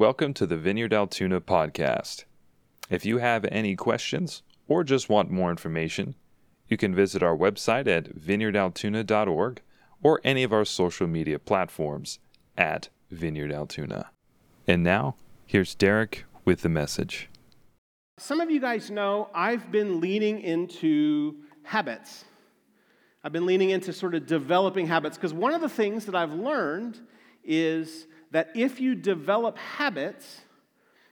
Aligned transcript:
Welcome 0.00 0.32
to 0.32 0.46
the 0.46 0.56
Vineyard 0.56 0.94
Altoona 0.94 1.42
podcast. 1.42 2.24
If 2.88 3.04
you 3.04 3.18
have 3.18 3.44
any 3.52 3.76
questions 3.76 4.42
or 4.66 4.82
just 4.82 5.10
want 5.10 5.30
more 5.30 5.50
information, 5.50 6.14
you 6.68 6.78
can 6.78 6.94
visit 6.94 7.22
our 7.22 7.36
website 7.36 7.86
at 7.86 8.16
vineyardaltoona.org 8.18 9.60
or 10.02 10.20
any 10.24 10.42
of 10.42 10.54
our 10.54 10.64
social 10.64 11.06
media 11.06 11.38
platforms 11.38 12.18
at 12.56 12.88
Vineyard 13.10 13.52
Altoona. 13.52 14.10
And 14.66 14.82
now, 14.82 15.16
here's 15.44 15.74
Derek 15.74 16.24
with 16.46 16.62
the 16.62 16.70
message. 16.70 17.28
Some 18.16 18.40
of 18.40 18.50
you 18.50 18.58
guys 18.58 18.90
know 18.90 19.28
I've 19.34 19.70
been 19.70 20.00
leaning 20.00 20.40
into 20.40 21.42
habits. 21.62 22.24
I've 23.22 23.32
been 23.32 23.44
leaning 23.44 23.68
into 23.68 23.92
sort 23.92 24.14
of 24.14 24.26
developing 24.26 24.86
habits 24.86 25.18
because 25.18 25.34
one 25.34 25.52
of 25.52 25.60
the 25.60 25.68
things 25.68 26.06
that 26.06 26.14
I've 26.14 26.32
learned 26.32 26.98
is 27.44 28.06
that 28.30 28.50
if 28.54 28.80
you 28.80 28.94
develop 28.94 29.58
habits, 29.58 30.40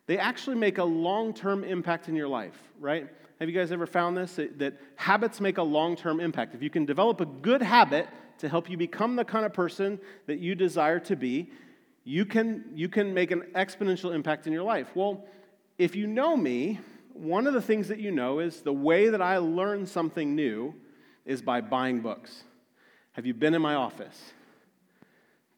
they 0.07 0.19
actually 0.19 0.57
make 0.57 0.79
a 0.79 0.85
long 0.85 1.35
term 1.35 1.65
impact 1.65 2.09
in 2.09 2.15
your 2.15 2.29
life, 2.29 2.57
right? 2.81 3.09
Have 3.41 3.49
you 3.49 3.55
guys 3.55 3.71
ever 3.71 3.87
found 3.87 4.17
this? 4.17 4.39
That, 4.57 4.81
habits 4.97 5.41
make 5.41 5.59
a 5.59 5.63
long 5.63 5.97
term 5.97 6.21
impact. 6.21 6.55
If 6.55 6.63
you 6.63 6.71
can 6.71 6.85
develop 6.85 7.21
a 7.21 7.27
good 7.27 7.63
habit 7.63 8.09
to 8.39 8.49
help 8.49 8.71
you 8.71 8.77
become 8.77 9.17
the 9.17 9.25
kind 9.25 9.45
of 9.45 9.53
person 9.53 10.01
that 10.27 10.39
you 10.39 10.55
desire 10.55 11.01
to 11.01 11.17
be, 11.17 11.51
you 12.05 12.25
can, 12.25 12.65
you 12.75 12.89
can 12.89 13.13
make 13.13 13.31
an 13.31 13.43
exponential 13.55 14.15
impact 14.15 14.47
in 14.47 14.53
your 14.53 14.63
life. 14.63 14.89
Well, 14.95 15.27
if 15.77 15.95
you 15.95 16.07
know 16.07 16.37
me, 16.37 16.81
one 17.13 17.47
of 17.47 17.53
the 17.53 17.61
things 17.61 17.89
that 17.89 17.99
you 17.99 18.11
know 18.11 18.39
is 18.39 18.63
the 18.63 18.73
way 18.73 19.09
that 19.11 19.21
I 19.21 19.39
learn 19.39 19.87
something 19.87 20.35
new 20.35 20.75
is 21.27 21.43
by 21.43 21.61
buying 21.61 22.01
books. 22.01 22.45
Have 23.13 23.27
you 23.27 23.35
been 23.35 23.55
in 23.55 23.61
my 23.61 23.75
office? 23.75 24.33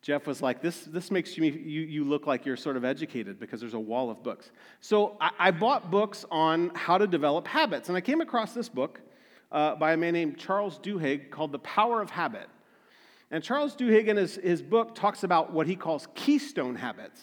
Jeff 0.02 0.26
was 0.26 0.40
like, 0.40 0.62
This, 0.62 0.82
this 0.84 1.10
makes 1.10 1.36
you, 1.36 1.44
you, 1.44 1.82
you 1.82 2.04
look 2.04 2.26
like 2.26 2.46
you're 2.46 2.56
sort 2.56 2.76
of 2.76 2.84
educated 2.84 3.38
because 3.38 3.60
there's 3.60 3.74
a 3.74 3.80
wall 3.80 4.10
of 4.10 4.22
books. 4.22 4.50
So 4.80 5.16
I, 5.20 5.30
I 5.38 5.50
bought 5.50 5.90
books 5.90 6.24
on 6.30 6.70
how 6.74 6.98
to 6.98 7.06
develop 7.06 7.46
habits, 7.46 7.88
and 7.88 7.96
I 7.96 8.00
came 8.00 8.20
across 8.20 8.54
this 8.54 8.68
book 8.68 9.00
uh, 9.52 9.74
by 9.76 9.92
a 9.92 9.96
man 9.96 10.14
named 10.14 10.38
Charles 10.38 10.78
Duhigg 10.78 11.30
called 11.30 11.52
The 11.52 11.58
Power 11.58 12.00
of 12.00 12.10
Habit. 12.10 12.48
And 13.30 13.44
Charles 13.44 13.76
Duhigg 13.76 14.08
in 14.08 14.16
his, 14.16 14.36
his 14.36 14.62
book 14.62 14.94
talks 14.94 15.22
about 15.22 15.52
what 15.52 15.66
he 15.66 15.76
calls 15.76 16.08
keystone 16.14 16.74
habits. 16.74 17.20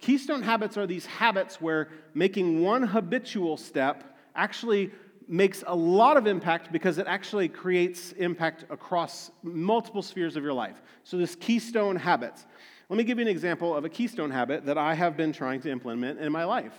Keystone 0.00 0.42
habits 0.42 0.76
are 0.76 0.86
these 0.86 1.06
habits 1.06 1.60
where 1.60 1.88
making 2.14 2.62
one 2.62 2.82
habitual 2.82 3.56
step 3.56 4.16
actually 4.34 4.90
makes 5.28 5.64
a 5.66 5.74
lot 5.74 6.16
of 6.16 6.26
impact 6.26 6.72
because 6.72 6.98
it 6.98 7.06
actually 7.06 7.48
creates 7.48 8.12
impact 8.12 8.64
across 8.70 9.30
multiple 9.42 10.02
spheres 10.02 10.36
of 10.36 10.42
your 10.42 10.52
life. 10.52 10.80
So, 11.04 11.16
this 11.16 11.34
keystone 11.34 11.96
habits. 11.96 12.46
Let 12.88 12.98
me 12.98 13.04
give 13.04 13.18
you 13.18 13.22
an 13.22 13.28
example 13.28 13.74
of 13.74 13.84
a 13.84 13.88
keystone 13.88 14.30
habit 14.30 14.66
that 14.66 14.76
I 14.76 14.94
have 14.94 15.16
been 15.16 15.32
trying 15.32 15.60
to 15.62 15.70
implement 15.70 16.20
in 16.20 16.30
my 16.30 16.44
life. 16.44 16.74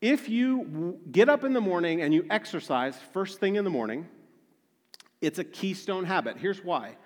If 0.00 0.28
you 0.28 0.98
get 1.10 1.28
up 1.28 1.42
in 1.42 1.54
the 1.54 1.60
morning 1.60 2.02
and 2.02 2.12
you 2.12 2.26
exercise 2.28 2.96
first 3.12 3.40
thing 3.40 3.56
in 3.56 3.64
the 3.64 3.70
morning, 3.70 4.06
it's 5.20 5.38
a 5.38 5.44
keystone 5.44 6.04
habit. 6.04 6.36
Here's 6.36 6.62
why 6.62 6.96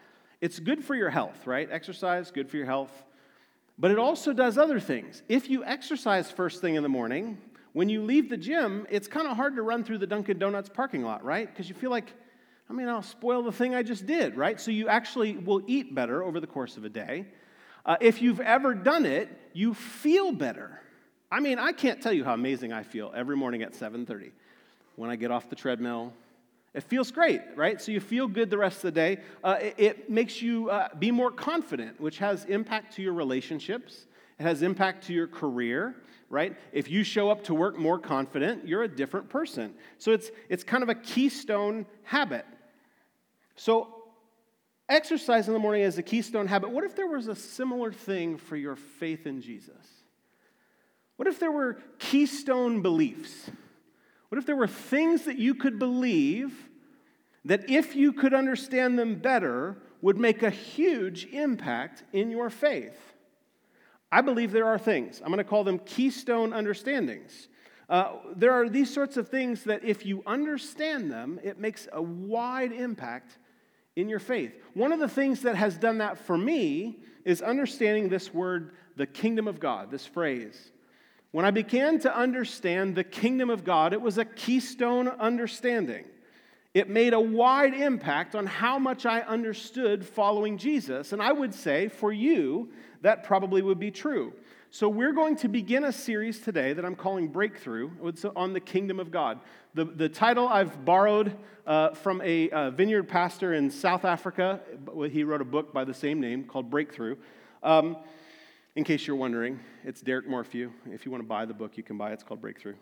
it's 0.40 0.58
good 0.58 0.82
for 0.82 0.94
your 0.94 1.10
health, 1.10 1.46
right? 1.46 1.68
Exercise, 1.70 2.30
good 2.30 2.50
for 2.50 2.56
your 2.56 2.66
health. 2.66 2.92
But 3.78 3.90
it 3.90 3.98
also 3.98 4.32
does 4.32 4.58
other 4.58 4.80
things. 4.80 5.22
If 5.28 5.48
you 5.48 5.64
exercise 5.64 6.30
first 6.30 6.60
thing 6.60 6.74
in 6.74 6.82
the 6.82 6.88
morning, 6.88 7.38
when 7.72 7.88
you 7.88 8.02
leave 8.02 8.28
the 8.28 8.36
gym, 8.36 8.86
it's 8.90 9.06
kind 9.06 9.26
of 9.26 9.36
hard 9.36 9.56
to 9.56 9.62
run 9.62 9.84
through 9.84 9.98
the 9.98 10.06
Dunkin' 10.06 10.38
Donuts 10.38 10.68
parking 10.68 11.02
lot, 11.02 11.24
right? 11.24 11.46
Because 11.46 11.68
you 11.68 11.74
feel 11.74 11.90
like, 11.90 12.12
I 12.68 12.72
mean, 12.72 12.88
I'll 12.88 13.02
spoil 13.02 13.42
the 13.42 13.52
thing 13.52 13.74
I 13.74 13.82
just 13.82 14.06
did, 14.06 14.36
right? 14.36 14.60
So 14.60 14.70
you 14.70 14.88
actually 14.88 15.36
will 15.36 15.62
eat 15.66 15.94
better 15.94 16.22
over 16.24 16.41
the 16.41 16.46
course 16.46 16.76
of 16.76 16.84
a 16.84 16.88
day. 16.88 17.26
Uh, 17.86 17.96
if 18.00 18.20
you've 18.20 18.41
ever 18.41 18.74
done 18.74 19.06
it, 19.06 19.28
you 19.52 19.74
feel 19.74 20.32
better. 20.32 20.80
I 21.30 21.41
mean, 21.41 21.58
I 21.58 21.72
can't 21.72 22.02
tell 22.02 22.12
you 22.12 22.24
how 22.24 22.34
amazing 22.34 22.72
I 22.72 22.82
feel 22.82 23.12
every 23.14 23.36
morning 23.36 23.62
at 23.62 23.72
7:30 23.74 24.32
when 24.96 25.10
I 25.10 25.16
get 25.16 25.30
off 25.30 25.48
the 25.48 25.56
treadmill. 25.56 26.12
It 26.74 26.82
feels 26.84 27.10
great, 27.10 27.41
right? 27.56 27.80
So 27.80 27.91
you 27.91 28.00
feel 28.00 28.28
good 28.28 28.50
the 28.50 28.58
rest 28.58 28.76
of 28.78 28.82
the 28.82 28.92
day. 28.92 29.19
Uh, 29.42 29.56
it, 29.60 29.75
it, 29.76 30.10
makes 30.10 30.41
you 30.41 30.70
uh, 30.70 30.88
be 30.97 31.10
more 31.10 31.32
confident, 31.32 32.00
which 32.00 32.19
has 32.19 32.44
impact 32.44 32.94
to 32.94 33.02
your 33.02 33.12
relationships. 33.12 34.06
It 34.38 34.44
has 34.44 34.62
impact 34.62 35.06
to 35.06 35.12
your 35.12 35.26
career 35.26 35.97
right? 36.30 36.56
If 36.72 36.88
you 36.88 37.02
show 37.02 37.28
up 37.28 37.44
to 37.44 37.54
work 37.54 37.76
more 37.76 37.98
confident, 37.98 38.66
you're 38.66 38.84
a 38.84 38.88
different 38.88 39.28
person. 39.28 39.74
So 39.98 40.12
it's, 40.12 40.30
it's 40.48 40.62
kind 40.62 40.82
of 40.82 40.88
a 40.88 40.94
keystone 40.94 41.84
habit. 42.04 42.46
So 43.56 43.88
exercise 44.88 45.48
in 45.48 45.52
the 45.52 45.58
morning 45.58 45.82
is 45.82 45.98
a 45.98 46.02
keystone 46.02 46.46
habit. 46.46 46.70
What 46.70 46.84
if 46.84 46.94
there 46.94 47.08
was 47.08 47.26
a 47.26 47.34
similar 47.34 47.92
thing 47.92 48.38
for 48.38 48.56
your 48.56 48.76
faith 48.76 49.26
in 49.26 49.42
Jesus? 49.42 49.74
What 51.16 51.26
if 51.26 51.40
there 51.40 51.52
were 51.52 51.78
keystone 51.98 52.80
beliefs? 52.80 53.50
What 54.28 54.38
if 54.38 54.46
there 54.46 54.56
were 54.56 54.69
things 54.69 55.24
that 55.24 55.38
you 55.38 55.56
could 55.56 55.80
believe 55.80 56.69
that 57.44 57.69
if 57.69 57.96
you 57.96 58.12
could 58.12 58.32
understand 58.32 58.98
them 58.98 59.16
better 59.16 59.76
would 60.00 60.16
make 60.16 60.42
a 60.44 60.50
huge 60.50 61.26
impact 61.26 62.04
in 62.12 62.30
your 62.30 62.50
faith? 62.50 62.98
I 64.12 64.21
believe 64.21 64.53
there 64.53 64.66
are 64.66 64.78
things. 64.78 65.21
I'm 65.21 65.28
going 65.28 65.38
to 65.38 65.44
call 65.44 65.65
them 65.65 65.78
keystone 65.78 66.53
understandings. 66.53 67.48
Uh, 67.88 68.16
there 68.37 68.53
are 68.53 68.69
these 68.69 68.93
sorts 68.93 69.16
of 69.16 69.28
things 69.28 69.65
that 69.65 69.84
if 69.84 70.06
you 70.06 70.22
understand 70.26 71.10
them, 71.10 71.41
it 71.43 71.59
makes 71.59 71.88
a 71.93 72.00
wide 72.00 72.72
impact 72.72 73.38
in 73.97 74.09
your 74.09 74.20
faith. 74.20 74.53
One 74.75 74.93
of 74.93 75.00
the 75.00 75.09
things 75.09 75.43
that 75.43 75.56
has 75.56 75.76
done 75.76 75.99
that 75.99 76.19
for 76.19 76.38
me 76.38 77.00
is 77.25 77.43
understanding 77.43 78.09
this 78.09 78.32
word, 78.32 78.72
the 78.97 79.06
kingdom 79.06 79.49
of 79.49 79.60
God, 79.60 79.91
this 79.91 80.06
phrase. 80.06 80.70
When 81.32 81.44
I 81.44 81.50
began 81.50 81.99
to 82.00 82.16
understand 82.16 82.97
the 82.97 83.04
kingdom 83.04 83.50
of 83.50 83.65
God, 83.65 83.93
it 83.93 84.00
was 84.00 84.19
a 84.19 84.25
keystone 84.25 85.09
understanding. 85.09 86.04
It 86.72 86.88
made 86.88 87.12
a 87.12 87.20
wide 87.20 87.75
impact 87.75 88.37
on 88.37 88.47
how 88.47 88.78
much 88.78 89.04
I 89.04 89.20
understood 89.20 90.06
following 90.06 90.56
Jesus. 90.56 91.12
And 91.12 91.20
I 91.20 91.32
would 91.32 91.54
say 91.54 91.88
for 91.88 92.12
you, 92.12 92.70
that 93.03 93.25
probably 93.25 93.62
would 93.62 93.78
be 93.78 93.91
true. 93.91 94.33
So, 94.72 94.88
we're 94.88 95.12
going 95.12 95.34
to 95.37 95.49
begin 95.49 95.84
a 95.84 95.93
series 95.93 96.38
today 96.38 96.72
that 96.72 96.84
I'm 96.84 96.94
calling 96.94 97.27
Breakthrough 97.27 97.91
it's 98.05 98.25
on 98.25 98.53
the 98.53 98.61
kingdom 98.61 99.00
of 99.00 99.11
God. 99.11 99.41
The, 99.75 99.84
the 99.84 100.09
title 100.09 100.47
I've 100.47 100.84
borrowed 100.84 101.37
uh, 101.66 101.91
from 101.91 102.21
a 102.22 102.50
uh, 102.50 102.71
vineyard 102.71 103.09
pastor 103.09 103.55
in 103.55 103.71
South 103.71 104.05
Africa. 104.05 104.61
He 105.11 105.25
wrote 105.25 105.41
a 105.41 105.44
book 105.44 105.72
by 105.72 105.84
the 105.84 105.94
same 105.94 106.21
name 106.21 106.44
called 106.44 106.71
Breakthrough. 106.71 107.16
Um, 107.62 107.97
in 108.77 108.84
case 108.84 109.06
you're 109.06 109.17
wondering, 109.17 109.59
it's 109.84 110.00
Derek 110.00 110.28
Morphew. 110.28 110.71
If 110.87 111.05
you 111.05 111.11
want 111.11 111.25
to 111.25 111.28
buy 111.28 111.44
the 111.44 111.55
book, 111.55 111.77
you 111.77 111.82
can 111.82 111.99
buy 111.99 112.11
it. 112.11 112.15
It's 112.15 112.22
called 112.22 112.41
Breakthrough. 112.41 112.75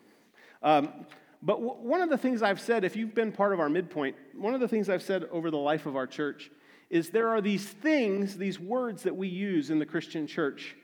Um, 0.63 1.07
but 1.43 1.55
w- 1.55 1.75
one 1.81 2.01
of 2.01 2.11
the 2.11 2.19
things 2.19 2.43
I've 2.43 2.61
said, 2.61 2.85
if 2.85 2.97
you've 2.97 3.15
been 3.15 3.33
part 3.33 3.53
of 3.53 3.61
our 3.61 3.69
midpoint, 3.69 4.17
one 4.35 4.55
of 4.55 4.61
the 4.61 4.69
things 4.69 4.89
I've 4.89 5.03
said 5.03 5.25
over 5.33 5.51
the 5.51 5.57
life 5.59 5.87
of 5.87 5.97
our 5.97 6.07
church 6.07 6.51
is 6.91 7.11
there 7.11 7.29
are 7.29 7.41
these 7.41 7.67
things, 7.67 8.37
these 8.37 8.59
words 8.59 9.03
that 9.03 9.17
we 9.17 9.29
use 9.29 9.71
in 9.71 9.79
the 9.79 9.87
Christian 9.87 10.27
church 10.27 10.77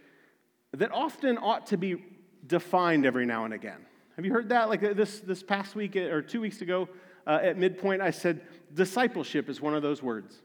that 0.73 0.93
often 0.93 1.39
ought 1.39 1.67
to 1.67 1.77
be 1.77 2.03
defined 2.47 3.07
every 3.07 3.25
now 3.25 3.45
and 3.45 3.55
again. 3.55 3.87
Have 4.17 4.25
you 4.25 4.33
heard 4.33 4.51
that? 4.51 4.69
Like 4.69 4.83
uh, 4.83 4.93
this, 4.93 5.21
this 5.21 5.43
past 5.43 5.75
week 5.75 5.97
uh, 5.97 6.01
or 6.01 6.23
two 6.23 6.41
weeks 6.41 6.61
ago 6.61 6.89
uh, 7.27 7.41
at 7.43 7.59
midpoint, 7.59 8.03
I 8.03 8.11
said 8.11 8.43
discipleship 8.73 9.49
is 9.49 9.61
one 9.61 9.75
of 9.75 9.83
those 9.83 10.03
words. 10.03 10.41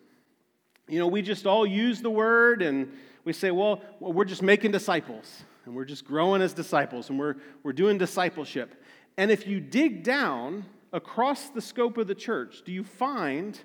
You 0.88 1.00
know, 1.00 1.08
we 1.08 1.22
just 1.22 1.46
all 1.46 1.66
use 1.66 2.02
the 2.02 2.09
word 2.09 2.62
and 2.62 2.91
we 3.26 3.34
say, 3.34 3.52
well, 3.52 3.81
well 4.00 4.14
we're 4.14 4.26
just 4.26 4.41
making 4.41 4.72
disciples 4.72 5.44
and 5.66 5.76
we're 5.76 5.86
just 5.86 6.06
growing 6.06 6.41
as 6.41 6.53
disciples 6.53 7.09
and 7.09 7.20
we're, 7.20 7.36
we're 7.64 7.74
doing 7.74 7.97
discipleship. 7.97 8.81
And 9.18 9.30
if 9.30 9.46
you 9.46 9.59
dig 9.59 10.03
down 10.03 10.66
across 10.94 11.50
the 11.50 11.62
scope 11.62 11.97
of 11.97 12.08
the 12.08 12.16
church, 12.16 12.64
do 12.66 12.72
you 12.72 12.84
find 12.84 13.59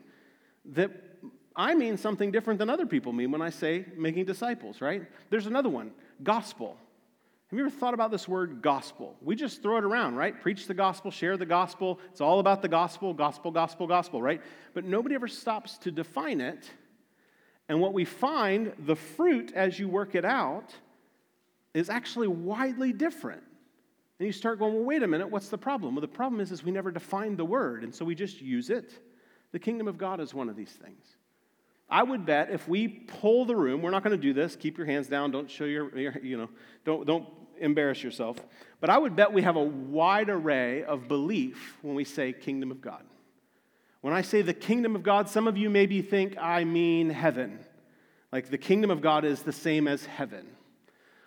that 0.66 1.13
I 1.56 1.74
mean 1.74 1.96
something 1.96 2.30
different 2.30 2.58
than 2.58 2.68
other 2.68 2.86
people 2.86 3.12
mean 3.12 3.30
when 3.30 3.42
I 3.42 3.50
say 3.50 3.84
making 3.96 4.24
disciples, 4.24 4.80
right? 4.80 5.02
There's 5.30 5.46
another 5.46 5.68
one 5.68 5.92
gospel. 6.22 6.76
Have 7.48 7.58
you 7.58 7.66
ever 7.66 7.76
thought 7.76 7.94
about 7.94 8.10
this 8.10 8.26
word 8.26 8.62
gospel? 8.62 9.14
We 9.20 9.36
just 9.36 9.62
throw 9.62 9.76
it 9.76 9.84
around, 9.84 10.16
right? 10.16 10.40
Preach 10.40 10.66
the 10.66 10.74
gospel, 10.74 11.10
share 11.10 11.36
the 11.36 11.46
gospel. 11.46 12.00
It's 12.10 12.20
all 12.20 12.40
about 12.40 12.62
the 12.62 12.68
gospel, 12.68 13.14
gospel, 13.14 13.52
gospel, 13.52 13.86
gospel, 13.86 14.20
right? 14.20 14.42
But 14.72 14.84
nobody 14.84 15.14
ever 15.14 15.28
stops 15.28 15.78
to 15.78 15.92
define 15.92 16.40
it. 16.40 16.68
And 17.68 17.80
what 17.80 17.92
we 17.92 18.04
find, 18.04 18.72
the 18.78 18.96
fruit 18.96 19.52
as 19.54 19.78
you 19.78 19.88
work 19.88 20.14
it 20.14 20.24
out, 20.24 20.74
is 21.74 21.88
actually 21.88 22.28
widely 22.28 22.92
different. 22.92 23.42
And 24.18 24.26
you 24.26 24.32
start 24.32 24.58
going, 24.58 24.74
well, 24.74 24.84
wait 24.84 25.02
a 25.02 25.08
minute, 25.08 25.30
what's 25.30 25.48
the 25.48 25.58
problem? 25.58 25.94
Well, 25.94 26.00
the 26.00 26.08
problem 26.08 26.40
is, 26.40 26.50
is 26.50 26.64
we 26.64 26.70
never 26.70 26.90
defined 26.90 27.36
the 27.36 27.44
word, 27.44 27.84
and 27.84 27.94
so 27.94 28.04
we 28.04 28.14
just 28.14 28.40
use 28.40 28.70
it. 28.70 28.92
The 29.52 29.58
kingdom 29.58 29.86
of 29.86 29.98
God 29.98 30.20
is 30.20 30.34
one 30.34 30.48
of 30.48 30.56
these 30.56 30.70
things. 30.70 31.04
I 31.88 32.02
would 32.02 32.24
bet 32.24 32.50
if 32.50 32.66
we 32.68 32.88
pull 32.88 33.44
the 33.44 33.56
room, 33.56 33.82
we're 33.82 33.90
not 33.90 34.02
going 34.02 34.16
to 34.16 34.22
do 34.22 34.32
this. 34.32 34.56
Keep 34.56 34.78
your 34.78 34.86
hands 34.86 35.06
down. 35.06 35.30
Don't 35.30 35.50
show 35.50 35.64
your, 35.64 35.96
your, 35.96 36.18
you 36.22 36.36
know, 36.36 36.48
don't, 36.84 37.06
don't 37.06 37.26
embarrass 37.60 38.02
yourself. 38.02 38.38
But 38.80 38.90
I 38.90 38.98
would 38.98 39.16
bet 39.16 39.32
we 39.32 39.42
have 39.42 39.56
a 39.56 39.62
wide 39.62 40.30
array 40.30 40.84
of 40.84 41.08
belief 41.08 41.76
when 41.82 41.94
we 41.94 42.04
say 42.04 42.32
kingdom 42.32 42.70
of 42.70 42.80
God. 42.80 43.02
When 44.00 44.12
I 44.12 44.22
say 44.22 44.42
the 44.42 44.54
kingdom 44.54 44.96
of 44.96 45.02
God, 45.02 45.28
some 45.28 45.48
of 45.48 45.56
you 45.56 45.70
maybe 45.70 46.02
think 46.02 46.36
I 46.38 46.64
mean 46.64 47.10
heaven. 47.10 47.58
Like 48.32 48.50
the 48.50 48.58
kingdom 48.58 48.90
of 48.90 49.00
God 49.00 49.24
is 49.24 49.42
the 49.42 49.52
same 49.52 49.88
as 49.88 50.04
heaven. 50.04 50.46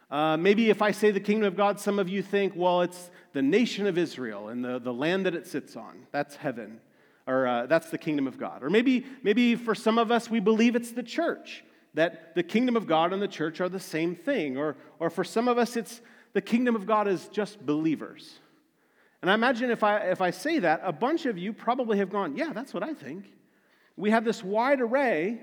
Uh, 0.09 0.37
maybe 0.37 0.69
if 0.69 0.81
I 0.81 0.91
say 0.91 1.11
the 1.11 1.19
kingdom 1.19 1.47
of 1.47 1.57
God, 1.57 1.79
some 1.79 1.99
of 1.99 2.07
you 2.07 2.21
think, 2.21 2.53
well, 2.55 2.81
it's 2.81 3.09
the 3.33 3.41
nation 3.41 3.87
of 3.87 3.97
Israel 3.97 4.49
and 4.49 4.63
the, 4.63 4.79
the 4.79 4.93
land 4.93 5.25
that 5.25 5.35
it 5.35 5.47
sits 5.47 5.75
on. 5.75 6.05
That's 6.11 6.35
heaven, 6.35 6.79
or 7.27 7.45
uh, 7.45 7.65
that's 7.65 7.89
the 7.89 7.97
kingdom 7.97 8.25
of 8.25 8.37
God. 8.37 8.63
Or 8.63 8.69
maybe, 8.69 9.05
maybe 9.21 9.55
for 9.55 9.75
some 9.75 9.97
of 9.97 10.11
us, 10.11 10.29
we 10.29 10.39
believe 10.39 10.75
it's 10.75 10.91
the 10.91 11.03
church, 11.03 11.63
that 11.93 12.33
the 12.35 12.43
kingdom 12.43 12.77
of 12.77 12.87
God 12.87 13.11
and 13.11 13.21
the 13.21 13.27
church 13.27 13.59
are 13.59 13.69
the 13.69 13.79
same 13.79 14.15
thing. 14.15 14.57
Or, 14.57 14.77
or 14.99 15.09
for 15.09 15.23
some 15.23 15.47
of 15.47 15.57
us, 15.57 15.75
it's 15.75 16.01
the 16.33 16.41
kingdom 16.41 16.75
of 16.75 16.85
God 16.85 17.07
is 17.07 17.27
just 17.27 17.63
believers. 17.65 18.39
And 19.21 19.29
I 19.29 19.33
imagine 19.33 19.71
if 19.71 19.83
I, 19.83 19.97
if 19.97 20.21
I 20.21 20.31
say 20.31 20.59
that, 20.59 20.81
a 20.83 20.93
bunch 20.93 21.25
of 21.25 21.37
you 21.37 21.51
probably 21.51 21.97
have 21.97 22.09
gone, 22.09 22.37
yeah, 22.37 22.53
that's 22.53 22.73
what 22.73 22.83
I 22.83 22.93
think. 22.93 23.25
We 23.95 24.11
have 24.11 24.23
this 24.23 24.43
wide 24.43 24.79
array, 24.79 25.41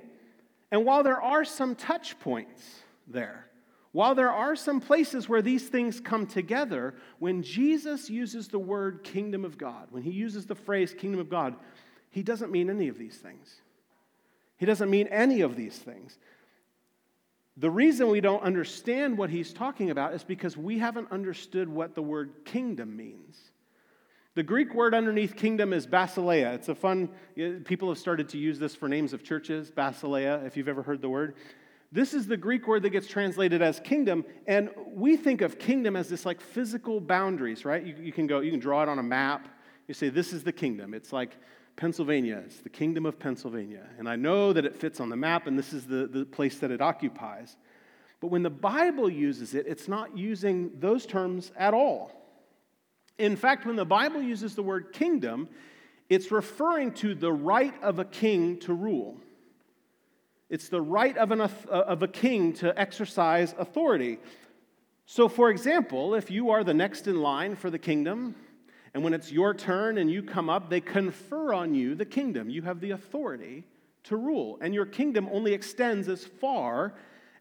and 0.71 0.85
while 0.85 1.03
there 1.03 1.21
are 1.21 1.45
some 1.45 1.75
touch 1.75 2.19
points 2.21 2.63
there, 3.09 3.47
while 3.95 4.17
there 4.17 4.33
are 4.33 4.57
some 4.57 4.81
places 4.81 5.29
where 5.29 5.41
these 5.41 5.69
things 5.69 6.01
come 6.01 6.27
together, 6.27 6.97
when 7.21 7.45
Jesus 7.45 8.11
uses 8.11 8.49
the 8.49 8.59
word 8.59 9.05
kingdom 9.05 9.45
of 9.45 9.57
God, 9.57 9.87
when 9.93 10.03
he 10.03 10.11
uses 10.11 10.47
the 10.47 10.57
phrase 10.57 10.93
kingdom 10.93 11.21
of 11.21 11.31
God, 11.31 11.55
he 12.11 12.25
doesn't 12.25 12.51
mean 12.51 12.69
any 12.69 12.89
of 12.89 12.99
these 12.99 13.17
things. 13.19 13.61
He 14.57 14.67
doesn't 14.67 14.91
mean 14.91 15.07
any 15.13 15.43
of 15.43 15.55
these 15.55 15.79
things. 15.79 16.19
The 17.57 17.71
reason 17.71 18.09
we 18.09 18.21
don't 18.21 18.43
understand 18.43 19.17
what 19.17 19.31
he's 19.31 19.53
talking 19.53 19.91
about 19.91 20.13
is 20.13 20.25
because 20.25 20.57
we 20.57 20.81
haven't 20.81 21.13
understood 21.13 21.69
what 21.69 21.95
the 21.95 22.03
word 22.03 22.45
kingdom 22.45 22.97
means. 22.97 23.39
The 24.35 24.43
Greek 24.43 24.75
word 24.75 24.93
underneath 24.93 25.37
kingdom 25.37 25.73
is 25.73 25.87
basileia. 25.87 26.53
It's 26.55 26.69
a 26.69 26.75
fun, 26.75 27.11
people 27.65 27.91
have 27.91 27.99
started 27.99 28.29
to 28.31 28.39
use 28.39 28.59
this 28.59 28.75
for 28.75 28.89
names 28.89 29.13
of 29.13 29.23
churches, 29.23 29.71
basileia, 29.71 30.45
if 30.45 30.57
you've 30.57 30.67
ever 30.67 30.83
heard 30.83 31.01
the 31.01 31.09
word. 31.09 31.37
This 31.95 32.13
is 32.13 32.27
the 32.27 32.37
Greek 32.37 32.67
word 32.67 32.83
that 32.83 32.91
gets 32.91 33.07
translated 33.07 33.63
as 33.63 33.79
kingdom, 33.79 34.25
and 34.49 34.69
we 34.93 35.17
think 35.17 35.43
of 35.43 35.61
kingdom 35.61 35.95
as 35.95 36.09
this 36.09 36.27
like 36.27 36.41
physical 36.41 37.01
boundaries, 37.01 37.65
right? 37.65 37.87
You, 37.87 37.95
you 38.01 38.11
can 38.11 38.27
go, 38.27 38.41
you 38.41 38.51
can 38.51 38.59
draw 38.59 38.83
it 38.83 38.89
on 38.89 38.99
a 38.99 39.03
map. 39.03 39.47
You 39.87 39.95
say, 39.95 40.09
this 40.09 40.33
is 40.33 40.43
the 40.43 40.51
kingdom. 40.51 40.93
It's 40.93 41.13
like 41.13 41.37
Pennsylvania, 41.77 42.43
it's 42.45 42.59
the 42.59 42.69
kingdom 42.69 43.07
of 43.07 43.21
Pennsylvania. 43.21 43.87
And 43.97 44.09
I 44.09 44.17
know 44.17 44.53
that 44.53 44.65
it 44.65 44.75
fits 44.75 44.99
on 44.99 45.09
the 45.09 45.15
map, 45.15 45.47
and 45.47 45.57
this 45.57 45.73
is 45.73 45.87
the, 45.87 46.09
the 46.09 46.25
place 46.25 46.59
that 46.59 46.73
it 46.73 46.81
occupies. 46.81 47.57
But 48.21 48.27
when 48.27 48.43
the 48.43 48.51
Bible 48.51 49.09
uses 49.09 49.55
it, 49.55 49.65
it's 49.69 49.87
not 49.87 50.19
using 50.19 50.73
those 50.81 51.07
terms 51.07 51.53
at 51.57 51.75
all. 51.75 52.11
In 53.19 53.37
fact, 53.37 53.67
when 53.67 53.77
the 53.77 53.85
Bible 53.85 54.21
uses 54.21 54.57
the 54.57 54.65
word 54.65 54.93
kingdom, 54.93 55.49
it's 56.09 56.33
referring 56.33 56.91
to 56.95 57.15
the 57.15 57.33
right 57.33 57.81
of 57.85 58.01
a 58.01 58.05
king 58.05 58.59
to 58.61 58.75
rule. 58.75 59.21
It's 60.51 60.69
the 60.69 60.81
right 60.81 61.17
of, 61.17 61.31
an, 61.31 61.41
uh, 61.41 61.49
of 61.69 62.03
a 62.03 62.09
king 62.09 62.53
to 62.55 62.79
exercise 62.79 63.55
authority. 63.59 64.19
So, 65.07 65.29
for 65.29 65.51
example, 65.51 66.15
if 66.15 66.31
you 66.31 66.51
are 66.51 66.65
the 66.65 66.75
next 66.75 67.07
in 67.07 67.21
line 67.21 67.57
for 67.57 67.71
the 67.71 67.79
kingdom, 67.79 68.35
and 68.95 69.03
when 69.03 69.13
it's 69.13 69.33
your 69.33 69.55
turn 69.55 69.99
and 69.99 70.11
you 70.11 70.23
come 70.23 70.49
up, 70.49 70.71
they 70.71 70.81
confer 70.81 71.53
on 71.53 71.75
you 71.75 71.95
the 71.95 72.05
kingdom. 72.05 72.49
You 72.49 72.63
have 72.63 72.81
the 72.81 72.93
authority 72.93 73.65
to 74.05 74.17
rule. 74.17 74.59
And 74.61 74.75
your 74.75 74.87
kingdom 74.87 75.29
only 75.33 75.53
extends 75.53 76.09
as 76.09 76.25
far 76.25 76.95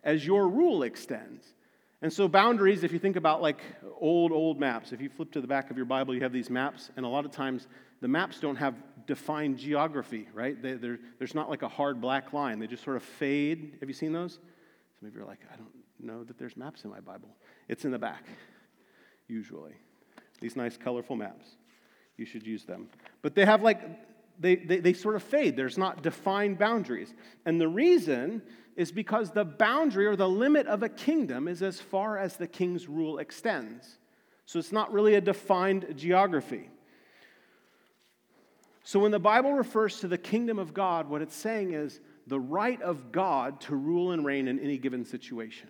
as 0.04 0.26
your 0.26 0.48
rule 0.48 0.84
extends. 0.84 1.54
And 2.02 2.12
so, 2.12 2.28
boundaries, 2.28 2.84
if 2.84 2.92
you 2.92 3.00
think 3.00 3.16
about 3.16 3.42
like 3.42 3.62
old, 4.00 4.32
old 4.32 4.60
maps, 4.60 4.92
if 4.92 5.00
you 5.00 5.10
flip 5.10 5.32
to 5.34 5.42
the 5.42 5.48
back 5.48 5.72
of 5.72 5.78
your 5.78 5.86
Bible, 5.86 6.14
you 6.14 6.22
have 6.22 6.34
these 6.34 6.50
maps, 6.50 6.92
and 6.98 7.06
a 7.06 7.10
lot 7.10 7.24
of 7.24 7.32
times 7.32 7.68
the 8.02 8.08
maps 8.10 8.40
don't 8.42 8.58
have 8.58 8.76
defined 9.08 9.58
geography, 9.58 10.28
right? 10.34 10.62
They, 10.62 10.74
there's 10.74 11.36
not 11.36 11.50
like 11.50 11.62
a 11.62 11.68
hard 11.68 12.02
black 12.02 12.34
line, 12.34 12.60
they 12.60 12.68
just 12.68 12.84
sort 12.84 12.98
of 12.98 13.04
fade. 13.04 13.78
Have 13.80 13.90
you 13.90 13.96
seen 13.96 14.14
those? 14.14 14.40
Some 15.00 15.10
of 15.10 15.16
you 15.16 15.22
are 15.22 15.26
like, 15.26 15.40
I 15.52 15.56
don't 15.56 15.74
know 16.00 16.24
that 16.24 16.38
there's 16.38 16.58
maps 16.58 16.84
in 16.84 16.90
my 16.90 17.00
Bible. 17.00 17.30
It's 17.68 17.86
in 17.86 17.92
the 17.92 18.00
back, 18.00 18.26
usually 19.28 19.74
these 20.44 20.56
nice 20.58 20.78
colorful 20.78 21.16
maps. 21.16 21.48
You 22.18 22.26
should 22.26 22.46
use 22.46 22.66
them. 22.66 22.90
But 23.22 23.34
they 23.34 23.46
have 23.46 23.64
like, 23.64 23.80
they, 24.40 24.58
they, 24.58 24.80
they 24.80 24.94
sort 24.94 25.16
of 25.16 25.24
fade. 25.24 25.56
There's 25.56 25.78
not 25.78 26.04
defined 26.04 26.60
boundaries. 26.60 27.14
And 27.46 27.60
the 27.60 27.68
reason 27.68 28.42
is 28.76 28.92
because 28.92 29.32
the 29.32 29.46
boundary 29.46 30.06
or 30.06 30.18
the 30.18 30.28
limit 30.28 30.68
of 30.68 30.84
a 30.84 30.90
kingdom 30.90 31.48
is 31.48 31.64
as 31.64 31.80
far 31.80 32.18
as 32.18 32.36
the 32.36 32.46
king's 32.46 32.90
rule 32.90 33.20
extends. 33.20 34.00
So 34.46 34.60
it's 34.60 34.74
not 34.74 34.92
really 34.92 35.16
a 35.16 35.22
defined 35.22 35.94
geography. 35.96 36.70
So 38.84 39.00
when 39.00 39.12
the 39.12 39.20
Bible 39.20 39.54
refers 39.54 40.00
to 40.02 40.08
the 40.08 40.18
kingdom 40.18 40.60
of 40.60 40.74
God, 40.74 41.10
what 41.10 41.22
it's 41.22 41.36
saying 41.36 41.74
is 41.74 42.00
the 42.28 42.40
right 42.40 42.82
of 42.82 43.12
God 43.12 43.62
to 43.62 43.76
rule 43.76 44.12
and 44.12 44.26
reign 44.26 44.48
in 44.48 44.60
any 44.60 44.78
given 44.78 45.06
situation 45.06 45.70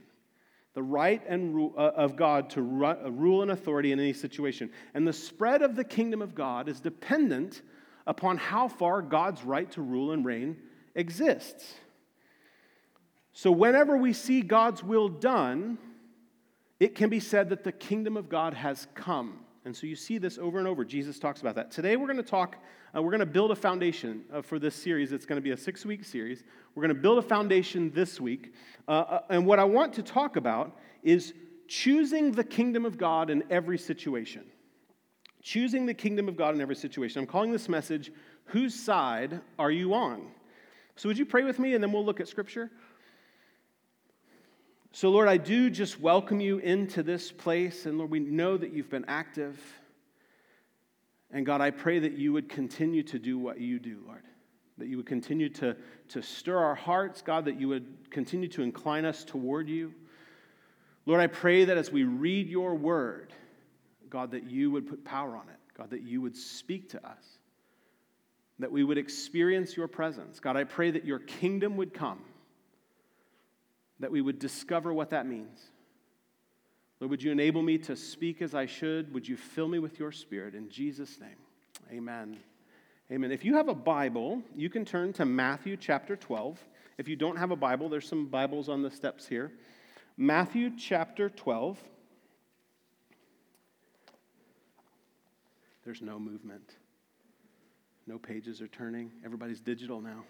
the 0.74 0.83
right 0.83 1.21
and 1.27 1.54
rule, 1.54 1.74
uh, 1.77 1.92
of 1.95 2.15
God 2.15 2.50
to 2.51 2.62
ru- 2.62 2.88
uh, 2.88 3.10
rule 3.12 3.42
and 3.42 3.51
authority 3.51 3.92
in 3.92 4.00
any 4.00 4.13
situation. 4.13 4.71
And 4.94 5.07
the 5.07 5.13
spread 5.13 5.62
of 5.62 5.75
the 5.75 5.83
kingdom 5.83 6.21
of 6.21 6.33
God 6.33 6.68
is 6.68 6.80
dependent 6.80 7.62
upon 8.07 8.38
how 8.38 8.68
far 8.68 9.01
God's 9.01 9.44
right 9.44 9.69
to 9.71 9.81
rule 9.81 10.12
and 10.12 10.25
reign 10.25 10.57
exists. 10.95 11.75
So, 13.33 13.51
whenever 13.51 13.98
we 13.98 14.13
see 14.13 14.42
God's 14.42 14.83
will 14.83 15.10
done, 15.10 15.77
it 16.80 16.95
can 16.95 17.10
be 17.10 17.19
said 17.19 17.50
that 17.50 17.63
the 17.63 17.71
kingdom 17.71 18.18
of 18.18 18.30
God 18.30 18.54
has 18.54 18.88
come. 18.94 19.43
And 19.65 19.75
so 19.75 19.88
you 19.88 19.95
see 19.95 20.18
this 20.18 20.38
over 20.38 20.60
and 20.60 20.68
over. 20.68 20.83
Jesus 20.83 21.19
talks 21.19 21.39
about 21.39 21.56
that. 21.56 21.71
Today 21.71 21.95
we're 21.95 22.07
going 22.07 22.18
to 22.18 22.24
talk, 22.24 22.57
uh, 22.95 23.01
we're 23.01 23.12
going 23.12 23.21
to 23.21 23.25
build 23.25 23.51
a 23.51 23.56
foundation 23.56 24.24
uh, 24.33 24.42
for 24.42 24.60
this 24.60 24.75
series. 24.75 25.13
It's 25.13 25.25
going 25.25 25.38
to 25.38 25.42
be 25.42 25.51
a 25.51 25.57
six 25.57 25.86
week 25.86 26.04
series. 26.04 26.44
We're 26.75 26.81
going 26.81 26.95
to 26.95 27.01
build 27.01 27.18
a 27.18 27.21
foundation 27.21 27.89
this 27.92 28.19
week. 28.19 28.54
Uh, 28.88 28.92
uh, 28.92 29.19
and 29.30 29.45
what 29.45 29.60
I 29.60 29.63
want 29.63 29.94
to 29.94 30.04
talk 30.04 30.36
about 30.36 30.77
is 31.01 31.33
choosing 31.68 32.33
the 32.33 32.44
kingdom 32.44 32.86
of 32.86 32.98
God 32.98 33.30
in 33.30 33.44
every 33.50 33.77
situation. 33.77 34.44
Choosing 35.42 35.86
the 35.86 35.94
kingdom 35.94 36.27
of 36.27 36.36
God 36.36 36.56
in 36.56 36.62
every 36.62 36.75
situation. 36.75 37.19
I'm 37.19 37.27
calling 37.27 37.51
this 37.51 37.69
message, 37.69 38.12
Whose 38.45 38.75
Side 38.75 39.39
Are 39.57 39.71
You 39.71 39.94
On? 39.94 40.27
So 40.98 41.07
would 41.07 41.18
you 41.18 41.25
pray 41.25 41.44
with 41.44 41.57
me 41.57 41.74
and 41.74 41.81
then 41.81 41.92
we'll 41.92 42.06
look 42.06 42.19
at 42.19 42.27
scripture? 42.27 42.69
So, 44.95 45.10
Lord, 45.10 45.28
I 45.28 45.38
do 45.38 45.72
just 45.72 46.00
welcome 46.00 46.40
you 46.40 46.60
into 46.60 47.01
this 47.01 47.31
place. 47.31 47.88
And 47.88 47.98
Lord, 47.98 48.12
we 48.12 48.19
know 48.19 48.57
that 48.57 48.74
you've 48.74 48.92
been 48.92 49.06
active. 49.07 49.60
And 51.31 51.48
God, 51.48 51.62
I 51.62 51.72
pray 51.72 51.98
that 51.98 52.13
you 52.13 52.31
would 52.31 52.48
continue 52.48 53.01
to 53.01 53.18
do 53.18 53.40
what 53.40 53.60
you 53.60 53.80
do, 53.80 54.04
Lord. 54.06 54.22
That 54.78 54.88
you 54.88 54.98
would 54.98 55.07
continue 55.07 55.50
to, 55.50 55.75
to 56.10 56.22
stir 56.22 56.60
our 56.60 56.75
hearts, 56.75 57.24
God, 57.24 57.45
that 57.45 57.60
you 57.60 57.69
would 57.69 58.12
continue 58.12 58.48
to 58.50 58.62
incline 58.62 59.04
us 59.04 59.24
toward 59.24 59.68
you. 59.68 59.95
Lord, 61.07 61.22
I 61.22 61.28
pray 61.28 61.66
that 61.66 61.75
as 61.75 61.92
we 61.92 62.04
read 62.04 62.48
your 62.48 62.75
word, 62.75 63.34
God, 64.12 64.30
that 64.30 64.44
you 64.44 64.70
would 64.70 64.88
put 64.88 65.03
power 65.03 65.36
on 65.36 65.50
it. 65.50 65.60
God, 65.75 65.89
that 65.89 66.03
you 66.03 66.22
would 66.22 66.38
speak 66.38 66.89
to 66.89 67.03
us, 67.03 67.39
that 68.60 68.72
we 68.72 68.84
would 68.84 69.00
experience 69.00 69.75
your 69.75 69.88
presence. 69.88 70.39
God, 70.39 70.56
I 70.56 70.65
pray 70.65 70.91
that 70.91 71.03
your 71.03 71.17
kingdom 71.17 71.77
would 71.77 71.96
come 71.96 72.20
that 74.00 74.12
we 74.12 74.21
would 74.21 74.39
discover 74.39 74.93
what 74.93 75.12
that 75.12 75.25
means. 75.25 75.59
Lord, 77.00 77.12
would 77.12 77.23
you 77.23 77.31
enable 77.31 77.62
me 77.62 77.77
to 77.79 77.95
speak 77.95 78.41
as 78.41 78.55
I 78.55 78.65
should? 78.65 79.13
Would 79.13 79.27
you 79.27 79.38
fill 79.38 79.67
me 79.67 79.79
with 79.79 80.00
your 80.00 80.12
spirit? 80.12 80.55
In 80.55 80.69
Jesus' 80.69 81.19
name, 81.19 81.38
amen. 81.91 82.38
Amen. 83.12 83.31
If 83.31 83.43
you 83.43 83.55
have 83.55 83.67
a 83.67 83.75
Bible, 83.75 84.41
you 84.55 84.69
can 84.69 84.85
turn 84.85 85.13
to 85.13 85.25
Matthew 85.25 85.75
chapter 85.77 86.15
12. 86.15 86.57
If 86.97 87.07
you 87.07 87.15
don't 87.15 87.35
have 87.38 87.51
a 87.51 87.55
Bible, 87.55 87.89
there's 87.89 88.07
some 88.07 88.27
Bibles 88.27 88.69
on 88.69 88.81
the 88.81 88.89
steps 88.89 89.27
here. 89.27 89.51
Matthew 90.15 90.71
chapter 90.77 91.29
12. 91.29 91.77
There's 95.83 96.01
no 96.01 96.17
movement. 96.17 96.75
No 98.07 98.17
pages 98.17 98.62
are 98.62 98.67
turning. 98.67 99.12
Everybody's 99.25 99.59
digital 99.59 100.01
now. 100.01 100.23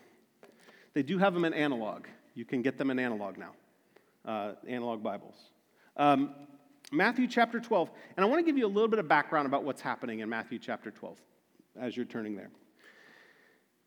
They 0.93 1.03
do 1.03 1.17
have 1.17 1.33
them 1.33 1.45
in 1.45 1.53
analog. 1.53 2.05
You 2.35 2.45
can 2.45 2.61
get 2.61 2.77
them 2.77 2.89
in 2.89 2.99
analog 2.99 3.37
now, 3.37 3.51
uh, 4.25 4.53
analog 4.67 5.03
Bibles. 5.03 5.35
Um, 5.95 6.33
Matthew 6.91 7.27
chapter 7.27 7.59
12. 7.59 7.89
And 8.15 8.25
I 8.25 8.29
want 8.29 8.39
to 8.39 8.45
give 8.45 8.57
you 8.57 8.65
a 8.65 8.69
little 8.69 8.87
bit 8.87 8.99
of 8.99 9.07
background 9.07 9.47
about 9.47 9.63
what's 9.63 9.81
happening 9.81 10.19
in 10.19 10.29
Matthew 10.29 10.59
chapter 10.59 10.91
12 10.91 11.17
as 11.79 11.97
you're 11.97 12.05
turning 12.05 12.35
there. 12.35 12.51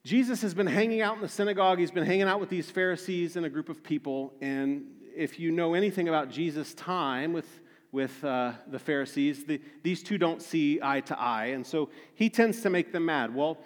Jesus 0.04 0.42
has 0.42 0.54
been 0.54 0.66
hanging 0.66 1.02
out 1.02 1.16
in 1.16 1.22
the 1.22 1.28
synagogue. 1.28 1.78
He's 1.78 1.90
been 1.90 2.06
hanging 2.06 2.28
out 2.28 2.40
with 2.40 2.48
these 2.48 2.70
Pharisees 2.70 3.36
and 3.36 3.44
a 3.44 3.48
group 3.48 3.68
of 3.68 3.82
people. 3.82 4.32
And 4.40 4.86
if 5.16 5.38
you 5.38 5.50
know 5.50 5.74
anything 5.74 6.08
about 6.08 6.30
Jesus' 6.30 6.74
time 6.74 7.32
with, 7.32 7.48
with 7.90 8.22
uh, 8.24 8.52
the 8.68 8.78
Pharisees, 8.78 9.44
the, 9.44 9.60
these 9.82 10.02
two 10.02 10.16
don't 10.16 10.40
see 10.40 10.78
eye 10.82 11.00
to 11.00 11.18
eye. 11.18 11.46
And 11.46 11.66
so 11.66 11.90
he 12.14 12.30
tends 12.30 12.60
to 12.62 12.70
make 12.70 12.92
them 12.92 13.06
mad. 13.06 13.34
Well, 13.34 13.58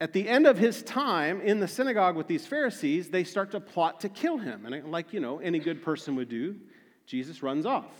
at 0.00 0.12
the 0.12 0.28
end 0.28 0.46
of 0.46 0.58
his 0.58 0.82
time 0.82 1.40
in 1.40 1.60
the 1.60 1.68
synagogue 1.68 2.16
with 2.16 2.26
these 2.26 2.46
Pharisees, 2.46 3.10
they 3.10 3.24
start 3.24 3.52
to 3.52 3.60
plot 3.60 4.00
to 4.00 4.08
kill 4.08 4.38
him. 4.38 4.66
And 4.66 4.90
like, 4.90 5.12
you 5.12 5.20
know, 5.20 5.38
any 5.38 5.58
good 5.58 5.82
person 5.82 6.16
would 6.16 6.28
do, 6.28 6.56
Jesus 7.06 7.42
runs 7.42 7.64
off. 7.64 7.92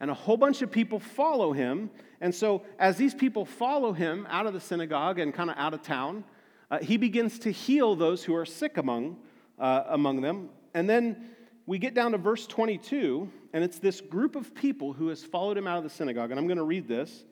And 0.00 0.10
a 0.10 0.14
whole 0.14 0.36
bunch 0.36 0.62
of 0.62 0.70
people 0.70 0.98
follow 0.98 1.52
him. 1.52 1.90
And 2.20 2.34
so, 2.34 2.64
as 2.78 2.96
these 2.96 3.14
people 3.14 3.44
follow 3.44 3.92
him 3.92 4.26
out 4.30 4.46
of 4.46 4.54
the 4.54 4.60
synagogue 4.60 5.18
and 5.18 5.32
kind 5.32 5.50
of 5.50 5.56
out 5.58 5.74
of 5.74 5.82
town, 5.82 6.24
uh, 6.70 6.78
he 6.78 6.96
begins 6.96 7.38
to 7.40 7.50
heal 7.50 7.94
those 7.94 8.24
who 8.24 8.34
are 8.34 8.46
sick 8.46 8.78
among, 8.78 9.18
uh, 9.58 9.84
among 9.88 10.22
them. 10.22 10.48
And 10.74 10.88
then 10.88 11.30
we 11.66 11.78
get 11.78 11.94
down 11.94 12.12
to 12.12 12.18
verse 12.18 12.46
22, 12.46 13.30
And 13.52 13.62
it's 13.62 13.78
this 13.78 14.00
group 14.00 14.36
of 14.36 14.54
people 14.54 14.94
who 14.94 15.08
has 15.08 15.22
followed 15.22 15.58
him 15.58 15.66
out 15.66 15.76
of 15.76 15.84
the 15.84 15.90
synagogue. 15.90 16.30
And 16.30 16.40
I'm 16.40 16.46
going 16.46 16.58
to 16.58 16.64
read 16.64 16.88
this. 16.88 17.24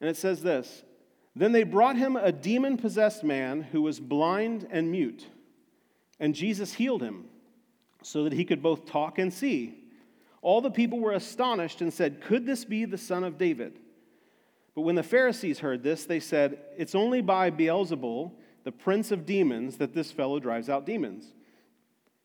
And 0.00 0.08
it 0.08 0.16
says 0.16 0.42
this 0.42 0.84
Then 1.38 1.52
they 1.52 1.62
brought 1.62 1.96
him 1.96 2.16
a 2.16 2.32
demon 2.32 2.76
possessed 2.76 3.22
man 3.22 3.62
who 3.62 3.80
was 3.80 4.00
blind 4.00 4.66
and 4.72 4.90
mute. 4.90 5.24
And 6.18 6.34
Jesus 6.34 6.74
healed 6.74 7.00
him 7.00 7.26
so 8.02 8.24
that 8.24 8.32
he 8.32 8.44
could 8.44 8.60
both 8.60 8.86
talk 8.86 9.20
and 9.20 9.32
see. 9.32 9.78
All 10.42 10.60
the 10.60 10.70
people 10.70 10.98
were 10.98 11.12
astonished 11.12 11.80
and 11.80 11.94
said, 11.94 12.20
Could 12.20 12.44
this 12.44 12.64
be 12.64 12.86
the 12.86 12.98
son 12.98 13.22
of 13.22 13.38
David? 13.38 13.78
But 14.74 14.80
when 14.80 14.96
the 14.96 15.04
Pharisees 15.04 15.60
heard 15.60 15.84
this, 15.84 16.06
they 16.06 16.18
said, 16.18 16.58
It's 16.76 16.96
only 16.96 17.20
by 17.20 17.52
Beelzebul, 17.52 18.32
the 18.64 18.72
prince 18.72 19.12
of 19.12 19.24
demons, 19.24 19.76
that 19.76 19.94
this 19.94 20.10
fellow 20.10 20.40
drives 20.40 20.68
out 20.68 20.86
demons. 20.86 21.34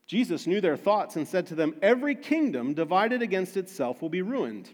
Jesus 0.08 0.48
knew 0.48 0.60
their 0.60 0.75
thoughts 0.75 1.17
and 1.17 1.27
said 1.27 1.46
to 1.48 1.55
them, 1.55 1.75
Every 1.84 2.15
kingdom 2.15 2.74
divided 2.74 3.22
against 3.22 3.58
itself 3.58 4.01
will 4.01 4.10
be 4.10 4.24
ruined, 4.24 4.72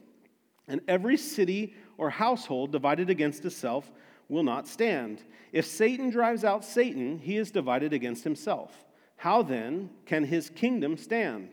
and 0.65 0.79
every 0.87 1.17
city 1.17 1.73
or 1.97 2.09
household 2.09 2.71
divided 2.71 3.09
against 3.09 3.43
itself 3.43 3.91
will 4.29 4.43
not 4.43 4.67
stand. 4.67 5.23
If 5.51 5.65
Satan 5.65 6.09
drives 6.09 6.43
out 6.43 6.63
Satan, 6.63 7.17
he 7.19 7.35
is 7.35 7.51
divided 7.51 7.91
against 7.91 8.23
himself. 8.23 8.85
How 9.17 9.41
then 9.41 9.89
can 10.05 10.23
his 10.23 10.49
kingdom 10.49 10.95
stand? 10.95 11.49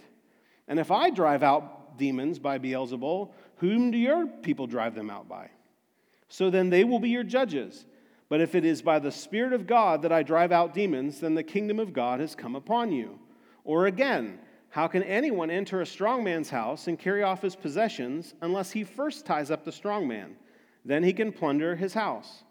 And 0.68 0.78
if 0.78 0.90
I 0.90 1.10
drive 1.10 1.42
out 1.42 1.98
demons 1.98 2.38
by 2.38 2.58
Beelzebul, 2.58 3.30
whom 3.56 3.90
do 3.90 3.98
your 3.98 4.26
people 4.26 4.66
drive 4.66 4.94
them 4.94 5.10
out 5.10 5.28
by? 5.28 5.50
So 6.28 6.50
then 6.50 6.70
they 6.70 6.84
will 6.84 6.98
be 7.00 7.10
your 7.10 7.24
judges. 7.24 7.86
But 8.28 8.40
if 8.40 8.54
it 8.54 8.64
is 8.64 8.82
by 8.82 8.98
the 8.98 9.12
Spirit 9.12 9.52
of 9.52 9.66
God 9.66 10.02
that 10.02 10.12
I 10.12 10.22
drive 10.22 10.52
out 10.52 10.74
demons, 10.74 11.20
then 11.20 11.34
the 11.34 11.42
kingdom 11.42 11.78
of 11.78 11.92
God 11.92 12.20
has 12.20 12.34
come 12.34 12.56
upon 12.56 12.92
you. 12.92 13.18
Or 13.64 13.86
again, 13.86 14.38
how 14.68 14.88
can 14.88 15.02
anyone 15.04 15.50
enter 15.50 15.80
a 15.80 15.86
strong 15.86 16.22
man's 16.24 16.50
house 16.50 16.88
and 16.88 16.98
carry 16.98 17.22
off 17.22 17.42
his 17.42 17.56
possessions 17.56 18.34
unless 18.42 18.72
he 18.72 18.84
first 18.84 19.24
ties 19.24 19.50
up 19.50 19.64
the 19.64 19.72
strong 19.72 20.06
man? 20.06 20.36
Then 20.84 21.02
he 21.02 21.12
can 21.12 21.32
plunder 21.32 21.76
his 21.76 21.94
house. 21.94 22.44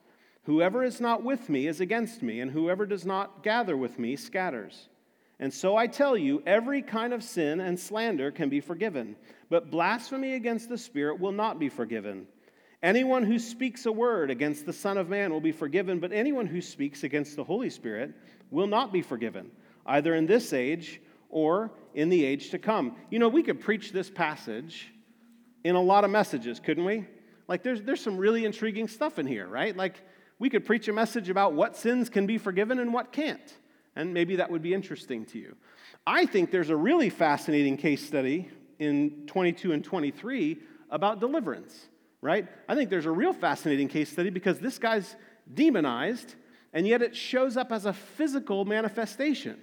Whoever 0.46 0.84
is 0.84 1.02
not 1.02 1.24
with 1.24 1.50
me 1.50 1.68
is 1.68 1.82
against 1.82 2.22
me, 2.22 2.40
and 2.40 2.52
whoever 2.52 2.86
does 2.86 3.06
not 3.06 3.44
gather 3.44 3.76
with 3.76 3.98
me 3.98 4.16
scatters. 4.16 4.90
And 5.40 5.54
so 5.54 5.76
I 5.76 5.88
tell 5.88 6.16
you, 6.16 6.42
every 6.46 6.82
kind 6.82 7.14
of 7.14 7.24
sin 7.24 7.60
and 7.60 7.80
slander 7.80 8.32
can 8.32 8.50
be 8.50 8.62
forgiven, 8.62 9.16
but 9.50 9.72
blasphemy 9.72 10.36
against 10.36 10.70
the 10.70 10.78
Spirit 10.78 11.20
will 11.20 11.32
not 11.32 11.60
be 11.60 11.68
forgiven. 11.68 12.28
Anyone 12.84 13.24
who 13.24 13.40
speaks 13.40 13.88
a 13.88 13.92
word 13.92 14.30
against 14.30 14.66
the 14.66 14.74
Son 14.74 14.98
of 14.98 15.10
Man 15.10 15.34
will 15.34 15.42
be 15.42 15.52
forgiven, 15.52 16.00
but 16.00 16.14
anyone 16.14 16.46
who 16.46 16.62
speaks 16.62 17.04
against 17.04 17.36
the 17.36 17.44
Holy 17.44 17.70
Spirit 17.70 18.14
will 18.52 18.68
not 18.68 18.94
be 18.94 19.02
forgiven, 19.02 19.50
either 19.88 20.14
in 20.14 20.28
this 20.28 20.54
age 20.54 21.02
or 21.30 21.72
in 21.96 22.10
the 22.10 22.24
age 22.24 22.52
to 22.52 22.60
come. 22.60 22.96
You 23.10 23.18
know, 23.18 23.30
we 23.30 23.42
could 23.42 23.60
preach 23.60 23.92
this 23.92 24.12
passage 24.12 24.94
in 25.64 25.76
a 25.76 25.82
lot 25.82 26.04
of 26.04 26.12
messages, 26.12 26.60
couldn't 26.60 26.86
we? 26.86 27.06
Like, 27.48 27.64
there's, 27.64 27.82
there's 27.82 28.02
some 28.02 28.18
really 28.18 28.46
intriguing 28.46 28.88
stuff 28.88 29.18
in 29.18 29.26
here, 29.26 29.48
right? 29.48 29.76
Like, 29.76 29.96
we 30.40 30.50
could 30.50 30.66
preach 30.66 30.88
a 30.88 30.94
message 30.94 31.30
about 31.30 31.54
what 31.54 31.78
sins 31.78 32.10
can 32.10 32.26
be 32.26 32.38
forgiven 32.38 32.80
and 32.80 32.94
what 32.94 33.12
can't. 33.12 33.54
And 33.96 34.14
maybe 34.14 34.38
that 34.38 34.52
would 34.52 34.62
be 34.62 34.74
interesting 34.74 35.26
to 35.28 35.40
you. 35.40 35.56
I 36.06 36.26
think 36.26 36.52
there's 36.52 36.70
a 36.70 36.76
really 36.76 37.10
fascinating 37.10 37.78
case 37.78 38.06
study 38.06 38.50
in 38.80 39.26
22 39.28 39.72
and 39.72 39.84
23 39.84 40.58
about 40.90 41.20
deliverance, 41.20 41.88
right? 42.22 42.48
I 42.68 42.76
think 42.76 42.90
there's 42.90 43.06
a 43.06 43.12
real 43.12 43.34
fascinating 43.34 43.88
case 43.88 44.12
study 44.12 44.30
because 44.30 44.60
this 44.60 44.78
guy's 44.78 45.16
demonized, 45.54 46.36
and 46.74 46.86
yet 46.86 47.02
it 47.02 47.16
shows 47.16 47.56
up 47.56 47.72
as 47.72 47.86
a 47.86 47.94
physical 47.94 48.66
manifestation 48.66 49.58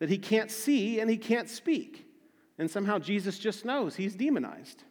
that 0.00 0.08
he 0.08 0.18
can't 0.18 0.50
see 0.50 0.98
and 0.98 1.08
he 1.08 1.16
can't 1.16 1.48
speak. 1.48 2.06
And 2.58 2.70
somehow 2.70 2.98
Jesus 2.98 3.38
just 3.38 3.64
knows 3.64 3.94
he's 3.94 4.16
demonized. 4.16 4.82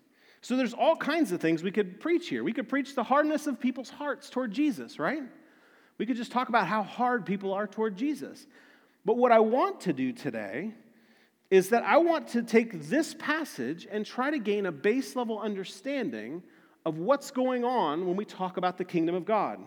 So 0.41 0.57
there's 0.57 0.73
all 0.73 0.95
kinds 0.95 1.31
of 1.31 1.39
things 1.39 1.61
we 1.61 1.71
could 1.71 1.99
preach 1.99 2.27
here. 2.27 2.43
We 2.43 2.53
could 2.53 2.67
preach 2.67 2.95
the 2.95 3.03
hardness 3.03 3.45
of 3.45 3.59
people's 3.59 3.89
hearts 3.89 4.29
toward 4.29 4.51
Jesus, 4.51 4.97
right? 4.97 5.21
We 5.99 6.05
could 6.07 6.17
just 6.17 6.31
talk 6.31 6.49
about 6.49 6.67
how 6.67 6.81
hard 6.81 7.25
people 7.25 7.53
are 7.53 7.67
toward 7.67 7.95
Jesus. 7.95 8.47
But 9.05 9.17
what 9.17 9.31
I 9.31 9.39
want 9.39 9.81
to 9.81 9.93
do 9.93 10.11
today 10.11 10.73
is 11.51 11.69
that 11.69 11.83
I 11.83 11.97
want 11.97 12.29
to 12.29 12.41
take 12.41 12.83
this 12.89 13.13
passage 13.13 13.87
and 13.89 14.05
try 14.05 14.31
to 14.31 14.39
gain 14.39 14.65
a 14.65 14.71
base 14.71 15.15
level 15.15 15.39
understanding 15.39 16.41
of 16.85 16.97
what's 16.97 17.29
going 17.29 17.63
on 17.63 18.07
when 18.07 18.15
we 18.15 18.25
talk 18.25 18.57
about 18.57 18.77
the 18.77 18.85
kingdom 18.85 19.13
of 19.13 19.25
God. 19.25 19.59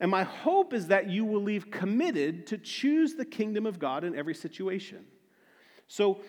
And 0.00 0.10
my 0.10 0.24
hope 0.24 0.72
is 0.72 0.86
that 0.88 1.10
you 1.10 1.24
will 1.24 1.42
leave 1.42 1.70
committed 1.70 2.46
to 2.48 2.58
choose 2.58 3.14
the 3.14 3.24
kingdom 3.24 3.66
of 3.66 3.78
God 3.78 4.02
in 4.02 4.16
every 4.16 4.34
situation. 4.34 5.04
So, 5.86 6.22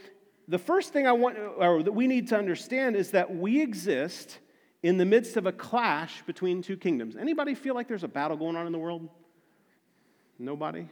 the 0.47 0.57
first 0.57 0.93
thing 0.93 1.07
I 1.07 1.11
want, 1.11 1.37
or 1.37 1.83
that 1.83 1.91
we 1.91 2.07
need 2.07 2.27
to 2.29 2.37
understand, 2.37 2.95
is 2.95 3.11
that 3.11 3.33
we 3.35 3.61
exist 3.61 4.39
in 4.83 4.97
the 4.97 5.05
midst 5.05 5.37
of 5.37 5.45
a 5.45 5.51
clash 5.51 6.23
between 6.23 6.61
two 6.61 6.75
kingdoms. 6.75 7.15
Anybody 7.15 7.55
feel 7.55 7.75
like 7.75 7.87
there's 7.87 8.03
a 8.03 8.07
battle 8.07 8.37
going 8.37 8.55
on 8.55 8.65
in 8.65 8.71
the 8.71 8.79
world? 8.79 9.07
Nobody? 10.39 10.87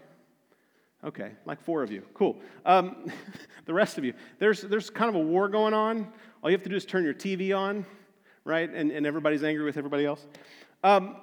Okay, 1.03 1.31
like 1.45 1.61
four 1.61 1.81
of 1.81 1.91
you. 1.91 2.03
Cool. 2.13 2.37
Um, 2.65 3.11
the 3.65 3.73
rest 3.73 3.97
of 3.97 4.03
you, 4.03 4.13
there's, 4.37 4.61
there's 4.61 4.89
kind 4.89 5.09
of 5.09 5.15
a 5.15 5.23
war 5.23 5.47
going 5.47 5.73
on. 5.73 6.11
All 6.43 6.49
you 6.49 6.55
have 6.55 6.63
to 6.63 6.69
do 6.69 6.75
is 6.75 6.85
turn 6.85 7.03
your 7.03 7.13
TV 7.13 7.57
on, 7.57 7.85
right? 8.43 8.69
And, 8.71 8.91
and 8.91 9.07
everybody's 9.07 9.43
angry 9.43 9.65
with 9.65 9.77
everybody 9.77 10.05
else. 10.05 10.25
Um, 10.83 11.15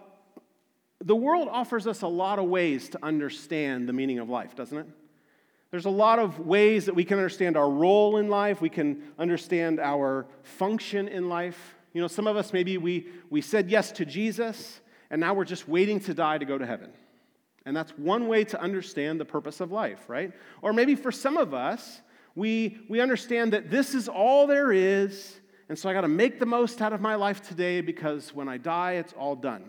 the 1.05 1.15
world 1.15 1.49
offers 1.51 1.87
us 1.87 2.03
a 2.03 2.09
lot 2.09 2.39
of 2.39 2.47
ways 2.47 2.89
to 2.91 2.99
understand 3.05 3.89
the 3.89 3.93
meaning 3.93 4.19
of 4.19 4.29
life, 4.29 4.57
doesn't 4.57 4.79
it? 4.79 4.87
There's 5.71 5.87
a 5.87 5.91
lot 5.91 6.19
of 6.19 6.41
ways 6.41 6.87
that 6.87 6.95
we 6.95 7.05
can 7.05 7.19
understand 7.19 7.57
our 7.57 7.69
role 7.69 8.19
in 8.19 8.29
life, 8.29 8.61
we 8.61 8.71
can 8.71 9.03
understand 9.19 9.81
our 9.81 10.27
function 10.43 11.09
in 11.09 11.29
life. 11.29 11.75
You 11.93 12.01
know, 12.01 12.09
some 12.09 12.27
of 12.27 12.37
us 12.37 12.53
maybe 12.53 12.79
we, 12.79 13.09
we 13.31 13.41
said 13.41 13.71
yes 13.71 13.91
to 13.93 14.05
Jesus, 14.05 14.81
and 15.11 15.21
now 15.21 15.35
we're 15.35 15.45
just 15.45 15.69
waiting 15.69 15.99
to 16.01 16.15
die 16.15 16.39
to 16.39 16.45
go 16.45 16.59
to 16.59 16.67
heaven. 16.67 16.91
And 17.65 17.77
that's 17.77 17.91
one 17.93 18.29
way 18.29 18.45
to 18.45 18.61
understand 18.61 19.19
the 19.19 19.25
purpose 19.25 19.61
of 19.61 19.73
life, 19.73 20.05
right? 20.09 20.33
Or 20.63 20.73
maybe 20.73 20.95
for 20.95 21.11
some 21.11 21.37
of 21.37 21.53
us, 21.53 22.01
we, 22.37 22.79
we 22.89 23.01
understand 23.01 23.53
that 23.55 23.71
this 23.71 23.95
is 23.95 24.09
all 24.09 24.47
there 24.47 24.71
is, 24.71 25.41
and 25.69 25.77
so 25.77 25.89
I 25.89 25.95
got 25.95 26.03
to 26.03 26.09
make 26.09 26.39
the 26.39 26.47
most 26.47 26.81
out 26.81 26.93
of 26.93 27.01
my 27.01 27.17
life 27.17 27.47
today 27.49 27.81
because 27.81 28.33
when 28.33 28.49
I 28.49 28.59
die, 28.59 28.93
it's 28.93 29.15
all 29.15 29.35
done. 29.35 29.65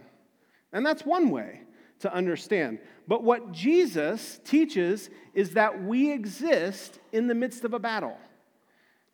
And 0.72 0.86
that's 0.86 1.04
one 1.04 1.32
way 1.32 1.62
to 2.00 2.13
understand. 2.13 2.80
But 3.08 3.24
what 3.24 3.51
Jesus 3.51 4.39
teaches 4.44 5.10
is 5.34 5.51
that 5.51 5.84
we 5.84 6.12
exist 6.12 7.00
in 7.12 7.27
the 7.27 7.36
midst 7.36 7.63
of 7.63 7.74
a 7.74 7.80
battle. 7.80 8.18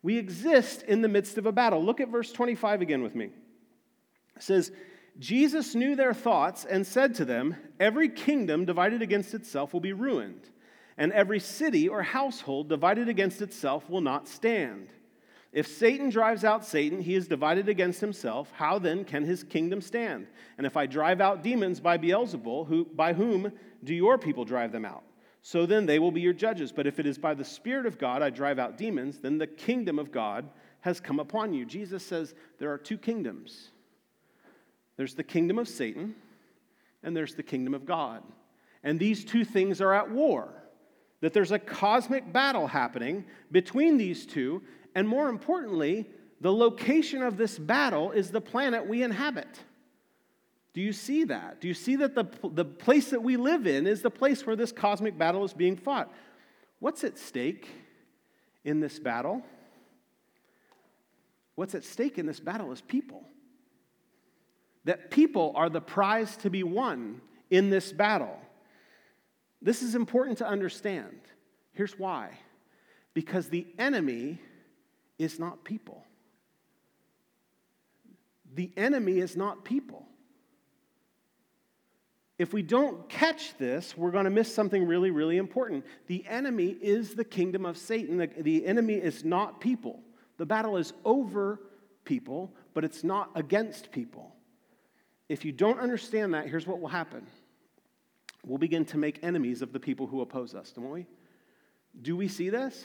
We 0.02 0.18
exist 0.18 0.82
in 0.82 1.00
the 1.00 1.08
midst 1.08 1.38
of 1.38 1.46
a 1.46 1.52
battle. 1.52 1.82
Look 1.82 2.00
at 2.00 2.08
verse 2.08 2.30
25 2.30 2.82
again 2.82 3.02
with 3.02 3.14
me. 3.14 3.30
It 4.36 4.42
says, 4.42 4.70
Jesus 5.18 5.74
knew 5.74 5.94
their 5.94 6.12
thoughts 6.12 6.64
and 6.64 6.86
said 6.86 7.14
to 7.16 7.24
them, 7.24 7.56
Every 7.78 8.08
kingdom 8.08 8.64
divided 8.64 9.00
against 9.00 9.32
itself 9.32 9.72
will 9.72 9.80
be 9.80 9.92
ruined, 9.92 10.50
and 10.98 11.12
every 11.12 11.40
city 11.40 11.88
or 11.88 12.02
household 12.02 12.68
divided 12.68 13.08
against 13.08 13.40
itself 13.40 13.88
will 13.88 14.00
not 14.00 14.28
stand. 14.28 14.88
If 15.54 15.68
Satan 15.68 16.10
drives 16.10 16.44
out 16.44 16.66
Satan, 16.66 17.00
he 17.00 17.14
is 17.14 17.28
divided 17.28 17.68
against 17.68 18.00
himself. 18.00 18.50
How 18.56 18.80
then 18.80 19.04
can 19.04 19.24
his 19.24 19.44
kingdom 19.44 19.80
stand? 19.80 20.26
And 20.58 20.66
if 20.66 20.76
I 20.76 20.86
drive 20.86 21.20
out 21.20 21.44
demons 21.44 21.78
by 21.78 21.96
Beelzebul, 21.96 22.66
who, 22.66 22.86
by 22.86 23.12
whom 23.12 23.52
do 23.84 23.94
your 23.94 24.18
people 24.18 24.44
drive 24.44 24.72
them 24.72 24.84
out? 24.84 25.04
So 25.42 25.64
then 25.64 25.86
they 25.86 26.00
will 26.00 26.10
be 26.10 26.20
your 26.20 26.32
judges. 26.32 26.72
But 26.72 26.88
if 26.88 26.98
it 26.98 27.06
is 27.06 27.18
by 27.18 27.34
the 27.34 27.44
Spirit 27.44 27.86
of 27.86 27.98
God 27.98 28.20
I 28.20 28.30
drive 28.30 28.58
out 28.58 28.76
demons, 28.76 29.20
then 29.20 29.38
the 29.38 29.46
kingdom 29.46 30.00
of 30.00 30.10
God 30.10 30.50
has 30.80 30.98
come 30.98 31.20
upon 31.20 31.54
you. 31.54 31.64
Jesus 31.64 32.04
says 32.04 32.34
there 32.58 32.72
are 32.72 32.78
two 32.78 32.98
kingdoms 32.98 33.70
there's 34.96 35.14
the 35.14 35.24
kingdom 35.24 35.58
of 35.58 35.68
Satan, 35.68 36.14
and 37.02 37.16
there's 37.16 37.34
the 37.34 37.42
kingdom 37.42 37.74
of 37.74 37.84
God. 37.84 38.22
And 38.82 38.98
these 38.98 39.24
two 39.24 39.44
things 39.44 39.80
are 39.80 39.92
at 39.92 40.10
war. 40.10 40.48
That 41.20 41.32
there's 41.32 41.52
a 41.52 41.58
cosmic 41.58 42.32
battle 42.32 42.66
happening 42.66 43.24
between 43.50 43.96
these 43.96 44.26
two, 44.26 44.62
and 44.94 45.08
more 45.08 45.28
importantly, 45.28 46.08
the 46.40 46.52
location 46.52 47.22
of 47.22 47.36
this 47.36 47.58
battle 47.58 48.10
is 48.12 48.30
the 48.30 48.40
planet 48.40 48.86
we 48.86 49.02
inhabit. 49.02 49.48
Do 50.72 50.80
you 50.80 50.92
see 50.92 51.24
that? 51.24 51.60
Do 51.60 51.68
you 51.68 51.74
see 51.74 51.96
that 51.96 52.14
the, 52.14 52.26
the 52.42 52.64
place 52.64 53.10
that 53.10 53.22
we 53.22 53.36
live 53.36 53.66
in 53.66 53.86
is 53.86 54.02
the 54.02 54.10
place 54.10 54.44
where 54.44 54.56
this 54.56 54.72
cosmic 54.72 55.16
battle 55.16 55.44
is 55.44 55.52
being 55.52 55.76
fought? 55.76 56.12
What's 56.80 57.04
at 57.04 57.16
stake 57.16 57.68
in 58.64 58.80
this 58.80 58.98
battle? 58.98 59.42
What's 61.54 61.74
at 61.74 61.84
stake 61.84 62.18
in 62.18 62.26
this 62.26 62.40
battle 62.40 62.72
is 62.72 62.80
people. 62.80 63.22
That 64.84 65.10
people 65.10 65.52
are 65.54 65.70
the 65.70 65.80
prize 65.80 66.36
to 66.38 66.50
be 66.50 66.62
won 66.62 67.20
in 67.50 67.70
this 67.70 67.92
battle. 67.92 68.36
This 69.62 69.82
is 69.82 69.94
important 69.94 70.38
to 70.38 70.46
understand. 70.46 71.20
Here's 71.72 71.98
why 71.98 72.38
because 73.14 73.48
the 73.48 73.66
enemy 73.78 74.40
is 75.24 75.38
not 75.38 75.64
people. 75.64 76.04
The 78.54 78.70
enemy 78.76 79.18
is 79.18 79.36
not 79.36 79.64
people. 79.64 80.06
If 82.38 82.52
we 82.52 82.62
don't 82.62 83.08
catch 83.08 83.56
this, 83.58 83.96
we're 83.96 84.10
going 84.10 84.24
to 84.24 84.30
miss 84.30 84.52
something 84.52 84.86
really, 84.86 85.10
really 85.10 85.36
important. 85.36 85.84
The 86.08 86.24
enemy 86.28 86.76
is 86.80 87.14
the 87.14 87.24
kingdom 87.24 87.64
of 87.64 87.76
Satan. 87.76 88.16
The, 88.18 88.26
the 88.26 88.66
enemy 88.66 88.94
is 88.94 89.24
not 89.24 89.60
people. 89.60 90.00
The 90.36 90.46
battle 90.46 90.76
is 90.76 90.92
over 91.04 91.60
people, 92.04 92.52
but 92.74 92.84
it's 92.84 93.04
not 93.04 93.30
against 93.34 93.92
people. 93.92 94.34
If 95.28 95.44
you 95.44 95.52
don't 95.52 95.78
understand 95.78 96.34
that, 96.34 96.48
here's 96.48 96.66
what 96.66 96.80
will 96.80 96.88
happen 96.88 97.26
we'll 98.46 98.58
begin 98.58 98.84
to 98.84 98.98
make 98.98 99.18
enemies 99.22 99.62
of 99.62 99.72
the 99.72 99.80
people 99.80 100.06
who 100.06 100.20
oppose 100.20 100.54
us, 100.54 100.70
don't 100.70 100.90
we? 100.90 101.06
Do 102.02 102.14
we 102.14 102.28
see 102.28 102.50
this? 102.50 102.84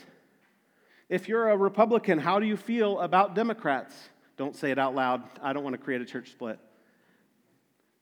If 1.10 1.28
you're 1.28 1.50
a 1.50 1.58
Republican, 1.58 2.20
how 2.20 2.40
do 2.40 2.46
you 2.46 2.56
feel 2.56 3.00
about 3.00 3.34
Democrats? 3.34 3.96
Don't 4.38 4.56
say 4.56 4.70
it 4.70 4.78
out 4.78 4.94
loud. 4.94 5.24
I 5.42 5.54
don't 5.54 5.64
want 5.64 5.74
to 5.74 5.82
create 5.82 6.02
a 6.02 6.06
church 6.06 6.30
split. 6.30 6.60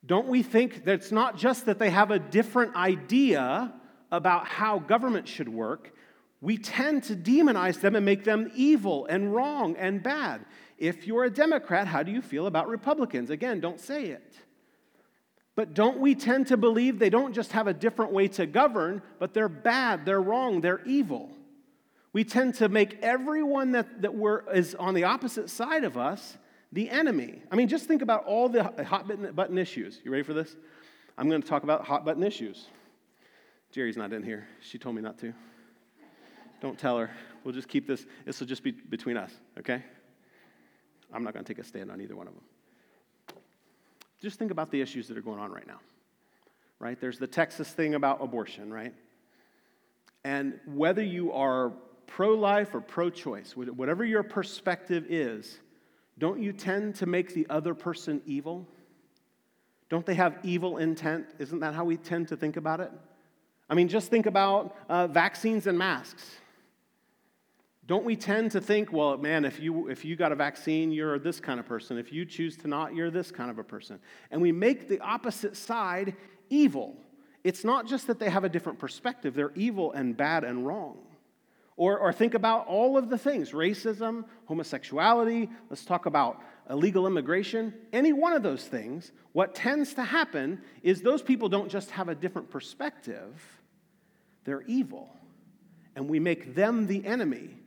Don't 0.06 0.28
we 0.28 0.44
think 0.44 0.84
that 0.86 0.94
it's 0.94 1.12
not 1.12 1.38
just 1.38 1.66
that 1.66 1.80
they 1.80 1.90
have 1.90 2.12
a 2.12 2.20
different 2.20 2.76
idea 2.76 3.74
about 4.12 4.46
how 4.46 4.80
government 4.80 5.28
should 5.28 5.50
work? 5.50 5.94
We 6.42 6.58
tend 6.58 7.04
to 7.06 7.16
demonize 7.16 7.80
them 7.80 7.96
and 7.96 8.06
make 8.06 8.24
them 8.24 8.52
evil 8.56 9.06
and 9.08 9.34
wrong 9.34 9.76
and 9.78 10.04
bad. 10.04 10.46
If 10.78 11.08
you're 11.08 11.24
a 11.24 11.32
Democrat, 11.32 11.88
how 11.88 12.04
do 12.04 12.12
you 12.12 12.22
feel 12.22 12.46
about 12.46 12.68
Republicans? 12.68 13.30
Again, 13.30 13.60
don't 13.60 13.80
say 13.80 14.08
it. 14.08 14.36
But 15.56 15.74
don't 15.74 15.98
we 15.98 16.14
tend 16.14 16.48
to 16.48 16.58
believe 16.58 17.00
they 17.00 17.10
don't 17.10 17.34
just 17.34 17.54
have 17.54 17.68
a 17.68 17.74
different 17.74 18.12
way 18.12 18.28
to 18.30 18.46
govern, 18.46 19.02
but 19.18 19.34
they're 19.34 19.50
bad, 19.50 20.06
they're 20.06 20.22
wrong, 20.22 20.62
they're 20.62 20.84
evil? 20.86 21.32
We 22.14 22.24
tend 22.24 22.56
to 22.56 22.70
make 22.70 23.00
everyone 23.02 23.74
that, 23.74 24.02
that 24.02 24.16
we're, 24.16 24.42
is 24.52 24.76
on 24.76 24.94
the 24.94 25.04
opposite 25.04 25.50
side 25.50 25.84
of 25.84 25.98
us 25.98 26.38
the 26.72 26.90
enemy. 26.90 27.42
I 27.52 27.56
mean, 27.56 27.68
just 27.68 27.86
think 27.86 28.02
about 28.02 28.26
all 28.26 28.50
the 28.50 28.64
hot 28.64 29.08
button 29.36 29.58
issues. 29.58 30.00
You 30.04 30.12
ready 30.12 30.24
for 30.24 30.34
this? 30.34 30.56
I'm 31.18 31.30
going 31.30 31.42
to 31.42 31.48
talk 31.48 31.64
about 31.64 31.86
hot 31.86 32.06
button 32.06 32.24
issues. 32.24 32.68
Jerry's 33.72 33.98
not 33.98 34.14
in 34.14 34.24
here. 34.24 34.48
She 34.62 34.78
told 34.78 34.96
me 34.96 35.02
not 35.02 35.18
to. 35.20 35.34
Don't 36.62 36.78
tell 36.78 36.98
her. 36.98 37.12
We'll 37.44 37.54
just 37.54 37.68
keep 37.68 37.88
this, 37.88 38.06
this 38.26 38.40
will 38.40 38.48
just 38.48 38.64
be 38.64 38.72
between 38.72 39.18
us, 39.18 39.32
okay? 39.60 39.84
I'm 41.14 41.24
not 41.24 41.34
going 41.34 41.46
to 41.46 41.54
take 41.54 41.64
a 41.64 41.68
stand 41.68 41.92
on 41.92 42.02
either 42.02 42.16
one 42.16 42.28
of 42.28 42.34
them. 42.34 42.44
Just 44.22 44.40
think 44.40 44.52
about 44.52 44.72
the 44.72 44.82
issues 44.82 45.08
that 45.08 45.18
are 45.18 45.22
going 45.22 45.40
on 45.40 45.52
right 45.52 45.68
now, 45.68 45.80
right? 46.80 47.00
There's 47.00 47.20
the 47.20 47.28
Texas 47.28 47.70
thing 47.70 47.94
about 47.94 48.22
abortion, 48.22 48.74
right? 48.74 48.94
And 50.24 50.60
whether 50.66 51.04
you 51.04 51.32
are 51.32 51.72
pro 52.08 52.34
life 52.34 52.74
or 52.74 52.82
pro 52.82 53.10
choice, 53.10 53.56
whatever 53.56 54.04
your 54.04 54.24
perspective 54.24 55.06
is, 55.10 55.60
don't 56.18 56.42
you 56.42 56.52
tend 56.52 56.96
to 56.96 57.06
make 57.06 57.34
the 57.34 57.46
other 57.50 57.76
person 57.76 58.22
evil? 58.26 58.68
Don't 59.90 60.06
they 60.06 60.16
have 60.16 60.40
evil 60.44 60.78
intent? 60.78 61.28
Isn't 61.38 61.60
that 61.60 61.74
how 61.74 61.86
we 61.86 61.98
tend 61.98 62.30
to 62.30 62.38
think 62.38 62.58
about 62.58 62.80
it? 62.80 62.92
I 63.70 63.76
mean, 63.76 63.88
just 63.88 64.10
think 64.10 64.26
about 64.26 64.76
uh, 64.90 65.08
vaccines 65.08 65.68
and 65.68 65.78
masks. 65.78 66.38
Don't 67.86 68.04
we 68.04 68.18
tend 68.18 68.52
to 68.52 68.60
think, 68.60 68.92
well, 68.92 69.18
man, 69.18 69.46
if 69.46 69.62
you, 69.62 69.88
if 69.88 70.04
you 70.04 70.18
got 70.18 70.34
a 70.34 70.36
vaccine, 70.36 70.92
you're 70.92 71.20
this 71.20 71.40
kind 71.40 71.60
of 71.60 71.66
person. 71.66 71.98
If 71.98 72.12
you 72.12 72.26
choose 72.26 72.58
to 72.58 72.68
not, 72.68 72.96
you're 72.96 73.12
this 73.12 73.32
kind 73.32 73.50
of 73.50 73.60
a 73.60 73.64
person. 73.64 74.00
And 74.30 74.42
we 74.42 74.52
make 74.52 74.90
the 74.90 75.00
opposite 75.00 75.56
side 75.56 76.16
evil. 76.50 76.98
It's 77.46 77.64
not 77.64 77.88
just 77.88 78.08
that 78.08 78.20
they 78.20 78.30
have 78.30 78.44
a 78.44 78.50
different 78.50 78.80
perspective, 78.80 79.34
they're 79.34 79.54
evil 79.56 79.94
and 79.94 80.18
bad 80.18 80.44
and 80.44 80.68
wrong. 80.68 80.98
Or, 81.78 81.98
or 82.00 82.12
think 82.12 82.34
about 82.34 82.68
all 82.68 82.98
of 82.98 83.10
the 83.10 83.18
things 83.18 83.52
racism, 83.52 84.26
homosexuality, 84.46 85.50
let's 85.70 85.86
talk 85.86 86.06
about 86.06 86.42
illegal 86.70 87.08
immigration. 87.08 87.74
Any 87.94 88.12
one 88.12 88.34
of 88.34 88.44
those 88.44 88.66
things, 88.66 89.12
what 89.32 89.56
tends 89.56 89.94
to 89.94 90.04
happen 90.04 90.62
is 90.84 91.02
those 91.02 91.22
people 91.22 91.48
don't 91.48 91.70
just 91.70 91.92
have 91.92 92.10
a 92.10 92.16
different 92.16 92.50
perspective, 92.50 93.42
they're 94.44 94.64
evil. 94.64 95.10
And 95.96 96.10
we 96.10 96.20
make 96.20 96.54
them 96.54 96.86
the 96.86 97.06
enemy 97.06 97.58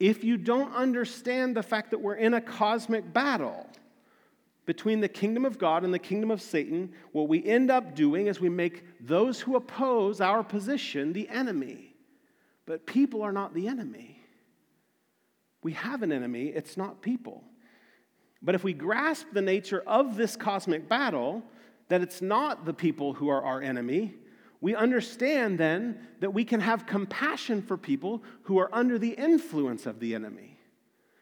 if 0.00 0.24
you 0.24 0.36
don't 0.36 0.74
understand 0.74 1.56
the 1.56 1.62
fact 1.62 1.90
that 1.90 2.00
we're 2.00 2.16
in 2.16 2.34
a 2.34 2.40
cosmic 2.40 3.12
battle 3.12 3.66
between 4.66 5.00
the 5.00 5.08
kingdom 5.08 5.44
of 5.44 5.58
God 5.58 5.84
and 5.84 5.92
the 5.92 5.98
kingdom 5.98 6.30
of 6.30 6.40
Satan, 6.40 6.92
what 7.12 7.28
we 7.28 7.44
end 7.44 7.70
up 7.70 7.94
doing 7.94 8.26
is 8.26 8.40
we 8.40 8.48
make 8.48 8.84
those 9.00 9.40
who 9.40 9.56
oppose 9.56 10.20
our 10.20 10.42
position 10.42 11.12
the 11.12 11.28
enemy. 11.28 11.93
But 12.66 12.86
people 12.86 13.22
are 13.22 13.32
not 13.32 13.54
the 13.54 13.68
enemy. 13.68 14.18
We 15.62 15.72
have 15.72 16.02
an 16.02 16.12
enemy, 16.12 16.48
it's 16.48 16.76
not 16.76 17.02
people. 17.02 17.44
But 18.42 18.54
if 18.54 18.62
we 18.62 18.74
grasp 18.74 19.28
the 19.32 19.42
nature 19.42 19.82
of 19.86 20.16
this 20.16 20.36
cosmic 20.36 20.88
battle, 20.88 21.42
that 21.88 22.02
it's 22.02 22.20
not 22.20 22.66
the 22.66 22.74
people 22.74 23.14
who 23.14 23.28
are 23.28 23.42
our 23.42 23.62
enemy, 23.62 24.14
we 24.60 24.74
understand 24.74 25.58
then 25.58 25.98
that 26.20 26.32
we 26.32 26.44
can 26.44 26.60
have 26.60 26.86
compassion 26.86 27.62
for 27.62 27.76
people 27.76 28.22
who 28.42 28.58
are 28.58 28.74
under 28.74 28.98
the 28.98 29.10
influence 29.10 29.86
of 29.86 30.00
the 30.00 30.14
enemy. 30.14 30.58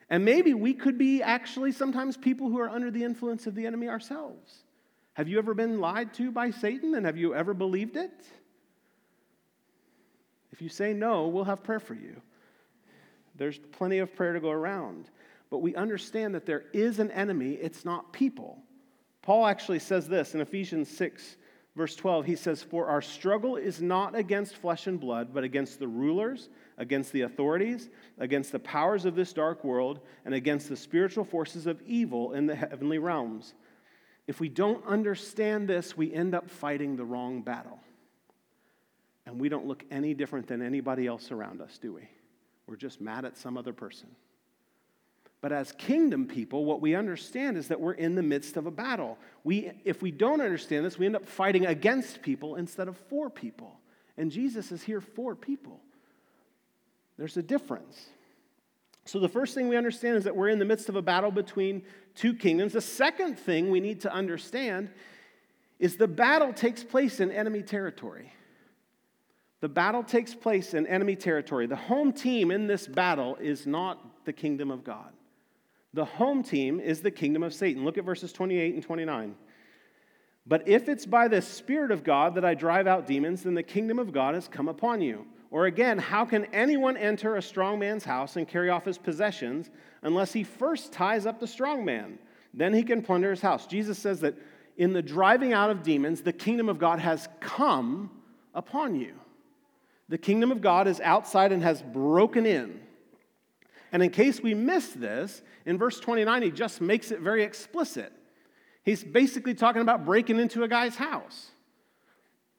And 0.08 0.24
maybe 0.24 0.54
we 0.54 0.74
could 0.74 0.98
be 0.98 1.22
actually 1.22 1.72
sometimes 1.72 2.16
people 2.16 2.50
who 2.50 2.60
are 2.60 2.68
under 2.68 2.90
the 2.90 3.02
influence 3.02 3.46
of 3.46 3.54
the 3.54 3.66
enemy 3.66 3.88
ourselves. 3.88 4.64
Have 5.14 5.28
you 5.28 5.38
ever 5.38 5.54
been 5.54 5.80
lied 5.80 6.14
to 6.14 6.30
by 6.30 6.50
Satan 6.50 6.94
and 6.94 7.06
have 7.06 7.16
you 7.16 7.34
ever 7.34 7.54
believed 7.54 7.96
it? 7.96 8.12
If 10.52 10.62
you 10.62 10.68
say 10.68 10.92
no, 10.92 11.28
we'll 11.28 11.44
have 11.44 11.62
prayer 11.62 11.80
for 11.80 11.94
you. 11.94 12.20
There's 13.36 13.58
plenty 13.58 13.98
of 13.98 14.14
prayer 14.14 14.34
to 14.34 14.40
go 14.40 14.50
around. 14.50 15.10
But 15.50 15.58
we 15.58 15.74
understand 15.74 16.34
that 16.34 16.46
there 16.46 16.64
is 16.72 16.98
an 16.98 17.10
enemy, 17.10 17.52
it's 17.52 17.84
not 17.84 18.12
people. 18.12 18.58
Paul 19.22 19.46
actually 19.46 19.78
says 19.78 20.08
this 20.08 20.34
in 20.34 20.40
Ephesians 20.40 20.88
6 20.90 21.36
verse 21.76 21.96
12, 21.96 22.26
he 22.26 22.36
says, 22.36 22.62
For 22.62 22.86
our 22.86 23.02
struggle 23.02 23.56
is 23.56 23.80
not 23.80 24.14
against 24.14 24.56
flesh 24.56 24.86
and 24.86 25.00
blood, 25.00 25.32
but 25.32 25.44
against 25.44 25.78
the 25.78 25.88
rulers, 25.88 26.48
against 26.78 27.12
the 27.12 27.22
authorities, 27.22 27.88
against 28.18 28.52
the 28.52 28.58
powers 28.58 29.04
of 29.04 29.14
this 29.14 29.32
dark 29.32 29.64
world, 29.64 30.00
and 30.24 30.34
against 30.34 30.68
the 30.68 30.76
spiritual 30.76 31.24
forces 31.24 31.66
of 31.66 31.80
evil 31.82 32.32
in 32.32 32.46
the 32.46 32.54
heavenly 32.54 32.98
realms. 32.98 33.54
If 34.26 34.40
we 34.40 34.48
don't 34.48 34.84
understand 34.86 35.68
this, 35.68 35.96
we 35.96 36.12
end 36.12 36.34
up 36.34 36.48
fighting 36.48 36.96
the 36.96 37.04
wrong 37.04 37.42
battle. 37.42 37.80
And 39.26 39.40
we 39.40 39.48
don't 39.48 39.66
look 39.66 39.84
any 39.90 40.14
different 40.14 40.48
than 40.48 40.62
anybody 40.62 41.06
else 41.06 41.30
around 41.30 41.60
us, 41.60 41.78
do 41.78 41.92
we? 41.92 42.08
We're 42.66 42.76
just 42.76 43.00
mad 43.00 43.24
at 43.24 43.36
some 43.36 43.56
other 43.56 43.72
person. 43.72 44.08
But 45.40 45.52
as 45.52 45.72
kingdom 45.72 46.26
people, 46.26 46.64
what 46.64 46.80
we 46.80 46.94
understand 46.94 47.56
is 47.56 47.68
that 47.68 47.80
we're 47.80 47.94
in 47.94 48.14
the 48.14 48.22
midst 48.22 48.56
of 48.56 48.66
a 48.66 48.70
battle. 48.70 49.18
We, 49.42 49.72
if 49.84 50.00
we 50.00 50.12
don't 50.12 50.40
understand 50.40 50.86
this, 50.86 50.98
we 50.98 51.06
end 51.06 51.16
up 51.16 51.26
fighting 51.26 51.66
against 51.66 52.22
people 52.22 52.56
instead 52.56 52.86
of 52.86 52.96
for 52.96 53.28
people. 53.28 53.80
And 54.16 54.30
Jesus 54.30 54.70
is 54.70 54.82
here 54.82 55.00
for 55.00 55.34
people. 55.34 55.80
There's 57.18 57.36
a 57.36 57.42
difference. 57.42 58.06
So, 59.04 59.18
the 59.18 59.28
first 59.28 59.54
thing 59.54 59.68
we 59.68 59.76
understand 59.76 60.16
is 60.16 60.24
that 60.24 60.36
we're 60.36 60.48
in 60.48 60.60
the 60.60 60.64
midst 60.64 60.88
of 60.88 60.94
a 60.94 61.02
battle 61.02 61.32
between 61.32 61.82
two 62.14 62.34
kingdoms. 62.34 62.72
The 62.72 62.80
second 62.80 63.36
thing 63.36 63.70
we 63.70 63.80
need 63.80 64.02
to 64.02 64.12
understand 64.12 64.90
is 65.80 65.96
the 65.96 66.06
battle 66.06 66.52
takes 66.52 66.84
place 66.84 67.18
in 67.18 67.32
enemy 67.32 67.62
territory. 67.62 68.32
The 69.62 69.68
battle 69.68 70.02
takes 70.02 70.34
place 70.34 70.74
in 70.74 70.88
enemy 70.88 71.14
territory. 71.14 71.68
The 71.68 71.76
home 71.76 72.12
team 72.12 72.50
in 72.50 72.66
this 72.66 72.88
battle 72.88 73.36
is 73.36 73.64
not 73.64 74.24
the 74.24 74.32
kingdom 74.32 74.72
of 74.72 74.82
God. 74.82 75.12
The 75.94 76.04
home 76.04 76.42
team 76.42 76.80
is 76.80 77.00
the 77.00 77.12
kingdom 77.12 77.44
of 77.44 77.54
Satan. 77.54 77.84
Look 77.84 77.96
at 77.96 78.04
verses 78.04 78.32
28 78.32 78.74
and 78.74 78.82
29. 78.82 79.36
But 80.48 80.66
if 80.66 80.88
it's 80.88 81.06
by 81.06 81.28
the 81.28 81.40
Spirit 81.40 81.92
of 81.92 82.02
God 82.02 82.34
that 82.34 82.44
I 82.44 82.54
drive 82.54 82.88
out 82.88 83.06
demons, 83.06 83.44
then 83.44 83.54
the 83.54 83.62
kingdom 83.62 84.00
of 84.00 84.12
God 84.12 84.34
has 84.34 84.48
come 84.48 84.66
upon 84.66 85.00
you. 85.00 85.26
Or 85.52 85.66
again, 85.66 85.96
how 85.96 86.24
can 86.24 86.46
anyone 86.46 86.96
enter 86.96 87.36
a 87.36 87.42
strong 87.42 87.78
man's 87.78 88.04
house 88.04 88.34
and 88.34 88.48
carry 88.48 88.68
off 88.68 88.84
his 88.84 88.98
possessions 88.98 89.70
unless 90.02 90.32
he 90.32 90.42
first 90.42 90.92
ties 90.92 91.24
up 91.24 91.38
the 91.38 91.46
strong 91.46 91.84
man? 91.84 92.18
Then 92.52 92.74
he 92.74 92.82
can 92.82 93.00
plunder 93.00 93.30
his 93.30 93.40
house. 93.40 93.68
Jesus 93.68 93.96
says 93.96 94.18
that 94.22 94.34
in 94.76 94.92
the 94.92 95.02
driving 95.02 95.52
out 95.52 95.70
of 95.70 95.84
demons, 95.84 96.22
the 96.22 96.32
kingdom 96.32 96.68
of 96.68 96.80
God 96.80 96.98
has 96.98 97.28
come 97.38 98.10
upon 98.54 98.96
you. 98.96 99.14
The 100.08 100.18
kingdom 100.18 100.52
of 100.52 100.60
God 100.60 100.88
is 100.88 101.00
outside 101.00 101.52
and 101.52 101.62
has 101.62 101.82
broken 101.82 102.46
in. 102.46 102.80
And 103.92 104.02
in 104.02 104.10
case 104.10 104.40
we 104.40 104.54
miss 104.54 104.88
this, 104.88 105.42
in 105.66 105.78
verse 105.78 106.00
29, 106.00 106.42
he 106.42 106.50
just 106.50 106.80
makes 106.80 107.10
it 107.10 107.20
very 107.20 107.42
explicit. 107.42 108.12
He's 108.84 109.04
basically 109.04 109.54
talking 109.54 109.82
about 109.82 110.04
breaking 110.04 110.40
into 110.40 110.64
a 110.64 110.68
guy's 110.68 110.96
house. 110.96 111.50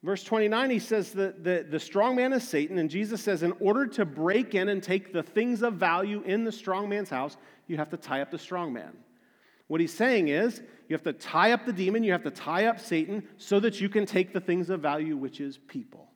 Verse 0.04 0.24
29, 0.24 0.70
he 0.70 0.80
says 0.80 1.12
that 1.14 1.44
the, 1.44 1.66
the 1.70 1.80
strong 1.80 2.16
man 2.18 2.34
is 2.34 2.48
Satan, 2.48 2.78
and 2.78 2.90
Jesus 2.90 3.22
says, 3.22 3.42
in 3.42 3.54
order 3.60 3.88
to 3.88 4.06
break 4.06 4.54
in 4.54 4.68
and 4.68 4.84
take 4.84 5.14
the 5.14 5.24
things 5.24 5.64
of 5.64 5.76
value 5.76 6.22
in 6.26 6.44
the 6.44 6.52
strong 6.52 6.90
man's 6.90 7.10
house, 7.10 7.38
you 7.68 7.78
have 7.78 7.90
to 7.90 7.98
tie 7.98 8.22
up 8.22 8.30
the 8.30 8.38
strong 8.38 8.74
man. 8.74 8.92
What 9.68 9.80
he's 9.80 9.94
saying 9.94 10.28
is, 10.28 10.62
you 10.90 10.94
have 10.94 11.04
to 11.04 11.14
tie 11.14 11.54
up 11.54 11.66
the 11.66 11.72
demon, 11.72 12.04
you 12.04 12.12
have 12.12 12.24
to 12.24 12.32
tie 12.32 12.66
up 12.66 12.82
Satan, 12.82 13.24
so 13.38 13.62
that 13.62 13.80
you 13.80 13.88
can 13.88 14.06
take 14.06 14.34
the 14.34 14.42
things 14.42 14.70
of 14.70 14.82
value, 14.82 15.16
which 15.16 15.40
is 15.40 15.58
people. 15.58 16.10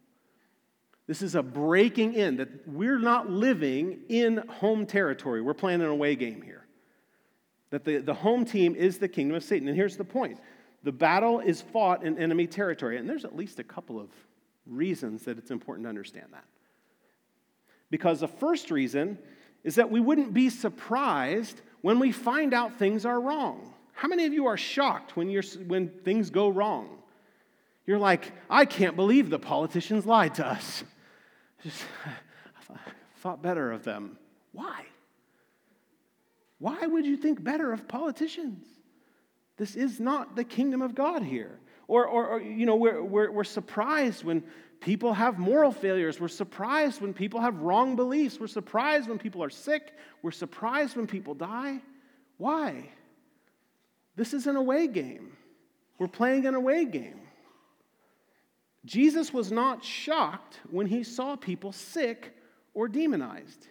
This 1.07 1.21
is 1.21 1.35
a 1.35 1.41
breaking 1.41 2.13
in, 2.13 2.37
that 2.37 2.67
we're 2.67 2.99
not 2.99 3.29
living 3.29 4.01
in 4.09 4.37
home 4.47 4.85
territory. 4.85 5.41
We're 5.41 5.53
playing 5.53 5.81
an 5.81 5.87
away 5.87 6.15
game 6.15 6.41
here. 6.41 6.65
That 7.69 7.85
the, 7.85 7.97
the 7.97 8.13
home 8.13 8.43
team 8.43 8.75
is 8.75 8.97
the 8.97 9.07
kingdom 9.07 9.35
of 9.35 9.43
Satan. 9.43 9.69
And 9.69 9.75
here's 9.75 9.97
the 9.97 10.03
point 10.03 10.39
the 10.83 10.91
battle 10.91 11.39
is 11.39 11.61
fought 11.61 12.03
in 12.03 12.17
enemy 12.17 12.45
territory. 12.45 12.97
And 12.97 13.09
there's 13.09 13.25
at 13.25 13.35
least 13.35 13.59
a 13.59 13.63
couple 13.63 13.99
of 13.99 14.09
reasons 14.65 15.23
that 15.23 15.37
it's 15.37 15.49
important 15.49 15.85
to 15.85 15.89
understand 15.89 16.27
that. 16.33 16.45
Because 17.89 18.19
the 18.19 18.27
first 18.27 18.69
reason 18.69 19.17
is 19.63 19.75
that 19.75 19.89
we 19.89 20.01
wouldn't 20.01 20.33
be 20.33 20.49
surprised 20.49 21.61
when 21.81 21.99
we 21.99 22.11
find 22.11 22.53
out 22.53 22.77
things 22.77 23.05
are 23.05 23.19
wrong. 23.19 23.73
How 23.93 24.09
many 24.09 24.25
of 24.25 24.33
you 24.33 24.45
are 24.47 24.57
shocked 24.57 25.15
when, 25.15 25.29
you're, 25.29 25.43
when 25.65 25.87
things 25.87 26.29
go 26.29 26.49
wrong? 26.49 26.89
You're 27.85 27.97
like, 27.97 28.33
I 28.49 28.65
can't 28.65 28.97
believe 28.97 29.29
the 29.29 29.39
politicians 29.39 30.05
lied 30.05 30.35
to 30.35 30.45
us. 30.45 30.83
Just, 31.63 31.83
I 32.69 32.75
thought 33.17 33.41
better 33.41 33.71
of 33.71 33.83
them. 33.83 34.17
Why? 34.51 34.85
Why 36.59 36.85
would 36.85 37.05
you 37.05 37.17
think 37.17 37.43
better 37.43 37.71
of 37.71 37.87
politicians? 37.87 38.65
This 39.57 39.75
is 39.75 39.99
not 39.99 40.35
the 40.35 40.43
kingdom 40.43 40.81
of 40.81 40.95
God 40.95 41.23
here. 41.23 41.59
Or, 41.87 42.05
or, 42.05 42.27
or 42.27 42.41
you 42.41 42.65
know, 42.65 42.75
we're, 42.75 43.03
we're, 43.03 43.31
we're 43.31 43.43
surprised 43.43 44.23
when 44.23 44.43
people 44.79 45.13
have 45.13 45.39
moral 45.39 45.71
failures. 45.71 46.19
We're 46.19 46.27
surprised 46.27 47.01
when 47.01 47.13
people 47.13 47.39
have 47.39 47.61
wrong 47.61 47.95
beliefs. 47.95 48.39
We're 48.39 48.47
surprised 48.47 49.07
when 49.07 49.17
people 49.17 49.43
are 49.43 49.49
sick. 49.49 49.93
We're 50.21 50.31
surprised 50.31 50.95
when 50.95 51.07
people 51.07 51.33
die. 51.33 51.79
Why? 52.37 52.89
This 54.15 54.33
is 54.33 54.47
an 54.47 54.55
away 54.55 54.87
game. 54.87 55.37
We're 55.97 56.07
playing 56.07 56.45
an 56.45 56.55
away 56.55 56.85
game. 56.85 57.21
Jesus 58.87 59.33
was 59.33 59.51
not 59.51 59.83
shocked 59.83 60.61
when 60.71 60.87
he 60.87 61.03
saw 61.03 61.35
people 61.35 61.73
sick 61.73 62.33
or 62.73 62.87
demonized. 62.87 63.67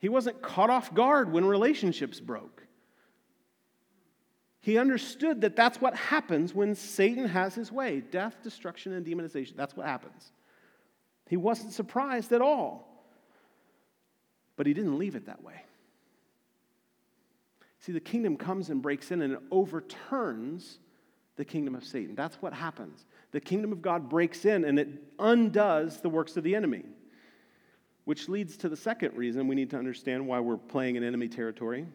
He 0.00 0.10
wasn't 0.10 0.42
caught 0.42 0.68
off 0.68 0.92
guard 0.92 1.32
when 1.32 1.46
relationships 1.46 2.20
broke. 2.20 2.62
He 4.60 4.76
understood 4.76 5.40
that 5.40 5.56
that's 5.56 5.80
what 5.80 5.96
happens 5.96 6.54
when 6.54 6.74
Satan 6.74 7.26
has 7.26 7.54
his 7.54 7.72
way 7.72 8.00
death, 8.00 8.36
destruction, 8.42 8.92
and 8.92 9.04
demonization. 9.04 9.56
That's 9.56 9.74
what 9.74 9.86
happens. 9.86 10.30
He 11.28 11.38
wasn't 11.38 11.72
surprised 11.72 12.32
at 12.32 12.42
all. 12.42 12.88
But 14.56 14.66
he 14.66 14.74
didn't 14.74 14.98
leave 14.98 15.16
it 15.16 15.26
that 15.26 15.42
way. 15.42 15.64
See, 17.78 17.92
the 17.92 18.00
kingdom 18.00 18.36
comes 18.36 18.68
and 18.68 18.82
breaks 18.82 19.10
in 19.10 19.22
and 19.22 19.32
it 19.32 19.40
overturns 19.50 20.78
the 21.36 21.44
kingdom 21.44 21.74
of 21.74 21.82
Satan. 21.82 22.14
That's 22.14 22.36
what 22.36 22.52
happens. 22.52 23.06
The 23.32 23.40
kingdom 23.40 23.72
of 23.72 23.82
God 23.82 24.08
breaks 24.08 24.44
in 24.44 24.64
and 24.64 24.78
it 24.78 24.88
undoes 25.18 26.00
the 26.00 26.08
works 26.08 26.36
of 26.36 26.44
the 26.44 26.54
enemy. 26.54 26.84
Which 28.04 28.28
leads 28.28 28.56
to 28.58 28.68
the 28.68 28.76
second 28.76 29.16
reason 29.16 29.48
we 29.48 29.54
need 29.54 29.70
to 29.70 29.78
understand 29.78 30.26
why 30.26 30.40
we're 30.40 30.56
playing 30.56 30.96
in 30.96 31.04
enemy 31.04 31.28
territory. 31.28 31.86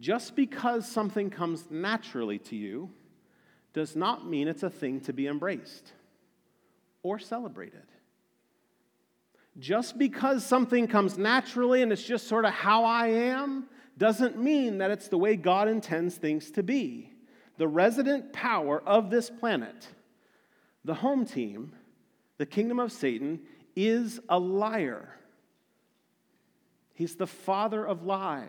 Just 0.00 0.34
because 0.34 0.88
something 0.88 1.30
comes 1.30 1.64
naturally 1.70 2.38
to 2.38 2.56
you 2.56 2.90
does 3.72 3.96
not 3.96 4.26
mean 4.26 4.48
it's 4.48 4.62
a 4.62 4.70
thing 4.70 5.00
to 5.00 5.12
be 5.12 5.26
embraced 5.26 5.92
or 7.02 7.18
celebrated. 7.18 7.86
Just 9.58 9.98
because 9.98 10.44
something 10.44 10.86
comes 10.86 11.18
naturally 11.18 11.82
and 11.82 11.92
it's 11.92 12.02
just 12.02 12.26
sort 12.26 12.44
of 12.44 12.52
how 12.52 12.84
I 12.84 13.08
am 13.08 13.66
doesn't 13.98 14.38
mean 14.38 14.78
that 14.78 14.90
it's 14.90 15.08
the 15.08 15.18
way 15.18 15.36
God 15.36 15.68
intends 15.68 16.16
things 16.16 16.50
to 16.52 16.62
be. 16.62 17.12
The 17.58 17.68
resident 17.68 18.32
power 18.32 18.82
of 18.84 19.10
this 19.10 19.28
planet, 19.28 19.88
the 20.84 20.94
home 20.94 21.24
team, 21.24 21.72
the 22.38 22.46
kingdom 22.46 22.78
of 22.78 22.92
Satan, 22.92 23.40
is 23.76 24.20
a 24.28 24.38
liar. 24.38 25.14
He's 26.94 27.16
the 27.16 27.26
father 27.26 27.84
of 27.84 28.04
lies 28.04 28.48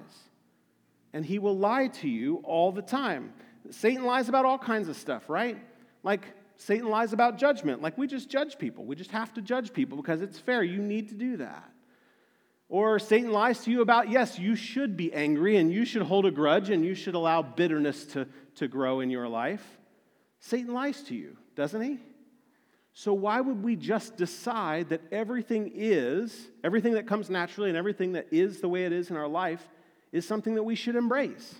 and 1.14 1.24
he 1.24 1.40
will 1.40 1.58
lie 1.58 1.88
to 1.88 2.10
you 2.10 2.38
all 2.44 2.72
the 2.72 2.82
time. 2.82 3.34
Satan 3.70 4.04
lies 4.04 4.28
about 4.28 4.46
all 4.46 4.58
kinds 4.58 4.90
of 4.90 4.98
stuff, 4.98 5.30
right? 5.30 5.58
Like 6.02 6.26
Satan 6.58 6.90
lies 6.90 7.14
about 7.14 7.38
judgment. 7.38 7.82
Like 7.82 7.98
we 7.98 8.08
just 8.08 8.30
judge 8.30 8.58
people. 8.58 8.84
We 8.84 8.96
just 8.96 9.12
have 9.12 9.34
to 9.36 9.42
judge 9.42 9.72
people 9.72 9.96
because 9.98 10.22
it's 10.22 10.40
fair. 10.40 10.64
You 10.64 10.82
need 10.82 11.10
to 11.10 11.16
do 11.16 11.38
that. 11.38 11.70
Or 12.68 12.98
Satan 12.98 13.32
lies 13.32 13.60
to 13.66 13.72
you 13.72 13.82
about, 13.82 14.10
yes, 14.10 14.40
you 14.40 14.56
should 14.56 14.98
be 14.98 15.14
angry 15.14 15.58
and 15.58 15.72
you 15.72 15.86
should 15.86 16.02
hold 16.02 16.26
a 16.26 16.32
grudge 16.32 16.72
and 16.72 16.84
you 16.84 16.96
should 16.96 17.14
allow 17.14 17.44
bitterness 17.44 18.06
to, 18.08 18.28
to 18.56 18.68
grow 18.68 19.00
in 19.00 19.12
your 19.12 19.28
life. 19.28 19.64
Satan 20.40 20.74
lies 20.74 21.04
to 21.04 21.16
you, 21.16 21.38
doesn't 21.56 21.82
he? 21.82 22.00
So 22.94 23.14
why 23.14 23.42
would 23.42 23.64
we 23.64 23.76
just 23.76 24.18
decide 24.18 24.90
that 24.90 25.02
everything 25.12 25.72
is, 25.74 26.48
everything 26.64 26.94
that 26.94 27.08
comes 27.08 27.30
naturally 27.30 27.70
and 27.70 27.78
everything 27.78 28.14
that 28.14 28.28
is 28.32 28.62
the 28.62 28.70
way 28.70 28.86
it 28.86 28.94
is 28.94 29.10
in 29.10 29.18
our 29.18 29.28
life 29.28 29.68
is 30.12 30.28
something 30.28 30.56
that 30.56 30.64
we 30.64 30.76
should 30.76 30.96
embrace. 30.96 31.56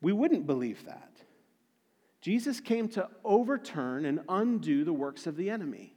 We 0.00 0.12
wouldn't 0.12 0.46
believe 0.46 0.86
that. 0.86 1.10
Jesus 2.22 2.60
came 2.60 2.88
to 2.88 3.08
overturn 3.22 4.06
and 4.06 4.20
undo 4.30 4.84
the 4.84 4.92
works 4.92 5.26
of 5.26 5.36
the 5.36 5.50
enemy, 5.50 5.94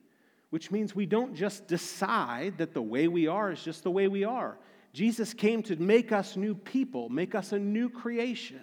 which 0.49 0.69
means 0.69 0.93
we 0.93 1.05
don't 1.05 1.33
just 1.33 1.67
decide 1.67 2.57
that 2.57 2.73
the 2.73 2.81
way 2.81 3.07
we 3.07 3.27
are 3.27 3.51
is 3.53 3.63
just 3.63 3.83
the 3.83 3.91
way 3.91 4.09
we 4.09 4.25
are. 4.25 4.57
Jesus 4.91 5.33
came 5.33 5.63
to 5.63 5.77
make 5.77 6.11
us 6.11 6.35
new 6.35 6.55
people, 6.55 7.07
make 7.07 7.35
us 7.35 7.53
a 7.53 7.59
new 7.59 7.89
creation. 7.89 8.61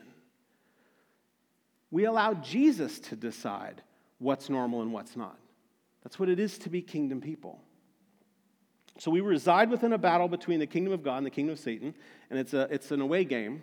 We 1.91 2.05
allow 2.05 2.35
Jesus 2.35 2.99
to 3.01 3.17
decide 3.17 3.83
what's 4.25 4.51
normal 4.51 4.83
and 4.83 4.93
what's 4.93 5.17
not. 5.17 5.39
That's 6.03 6.19
what 6.19 6.29
it 6.29 6.41
is 6.41 6.59
to 6.59 6.71
be 6.71 6.83
kingdom 6.83 7.21
people. 7.21 7.61
So 8.99 9.11
we 9.11 9.21
reside 9.21 9.71
within 9.71 9.93
a 9.93 9.99
battle 9.99 10.29
between 10.29 10.61
the 10.61 10.67
kingdom 10.67 10.93
of 10.93 11.03
God 11.03 11.19
and 11.19 11.27
the 11.27 11.31
kingdom 11.31 11.53
of 11.55 11.59
Satan, 11.59 11.95
and 12.31 12.39
it's, 12.39 12.55
a, 12.55 12.63
it's 12.71 12.91
an 12.91 13.01
away 13.01 13.25
game. 13.25 13.63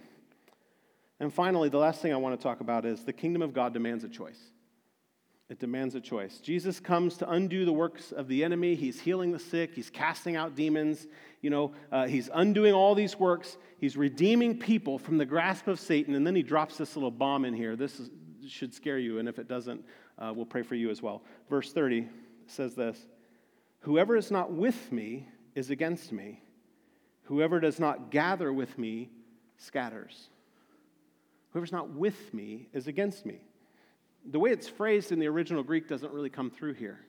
And 1.20 1.34
finally, 1.34 1.70
the 1.70 1.78
last 1.78 2.02
thing 2.02 2.14
I 2.14 2.18
want 2.18 2.40
to 2.40 2.44
talk 2.44 2.62
about 2.62 2.86
is 2.86 3.04
the 3.04 3.14
kingdom 3.14 3.42
of 3.42 3.54
God 3.54 3.74
demands 3.74 4.04
a 4.04 4.10
choice. 4.10 4.40
It 5.50 5.60
demands 5.60 5.96
a 5.96 6.02
choice. 6.02 6.40
Jesus 6.40 6.80
comes 6.80 7.18
to 7.18 7.30
undo 7.30 7.66
the 7.66 7.74
works 7.74 8.14
of 8.14 8.28
the 8.28 8.44
enemy. 8.44 8.74
He's 8.74 9.00
healing 9.00 9.32
the 9.32 9.40
sick. 9.40 9.76
He's 9.76 9.90
casting 9.90 10.38
out 10.38 10.56
demons. 10.56 11.08
You 11.42 11.50
know, 11.50 11.74
uh, 11.92 12.08
he's 12.08 12.30
undoing 12.34 12.74
all 12.74 12.96
these 12.96 13.20
works. 13.20 13.58
He's 13.78 13.98
redeeming 13.98 14.58
people 14.58 14.98
from 14.98 15.18
the 15.18 15.26
grasp 15.26 15.68
of 15.68 15.78
Satan. 15.78 16.16
And 16.16 16.26
then 16.26 16.36
he 16.36 16.42
drops 16.42 16.78
this 16.78 16.96
little 16.96 17.12
bomb 17.12 17.44
in 17.44 17.54
here. 17.54 17.76
This 17.76 18.00
is, 18.00 18.10
should 18.48 18.74
scare 18.74 18.98
you. 18.98 19.20
And 19.20 19.28
if 19.28 19.40
it 19.40 19.50
doesn't, 19.50 19.84
uh, 20.22 20.32
we'll 20.34 20.46
pray 20.46 20.62
for 20.62 20.76
you 20.76 20.90
as 20.90 21.02
well. 21.02 21.24
Verse 21.50 21.74
30 21.74 22.08
says 22.48 22.76
this 22.76 23.08
Whoever 23.80 24.16
is 24.16 24.30
not 24.30 24.52
with 24.52 24.92
me 24.92 25.28
is 25.56 25.70
against 25.70 26.12
me. 26.12 26.42
Whoever 27.24 27.60
does 27.60 27.80
not 27.80 28.12
gather 28.12 28.54
with 28.54 28.78
me 28.78 29.10
scatters. 29.58 30.30
Whoever's 31.52 31.72
not 31.72 31.90
with 31.90 32.34
me 32.34 32.68
is 32.74 32.88
against 32.88 33.26
me. 33.26 33.42
The 34.30 34.40
way 34.40 34.52
it's 34.52 34.68
phrased 34.68 35.12
in 35.12 35.20
the 35.20 35.28
original 35.28 35.64
Greek 35.64 35.90
doesn't 35.90 36.14
really 36.14 36.30
come 36.30 36.50
through 36.50 36.74
here. 36.74 37.00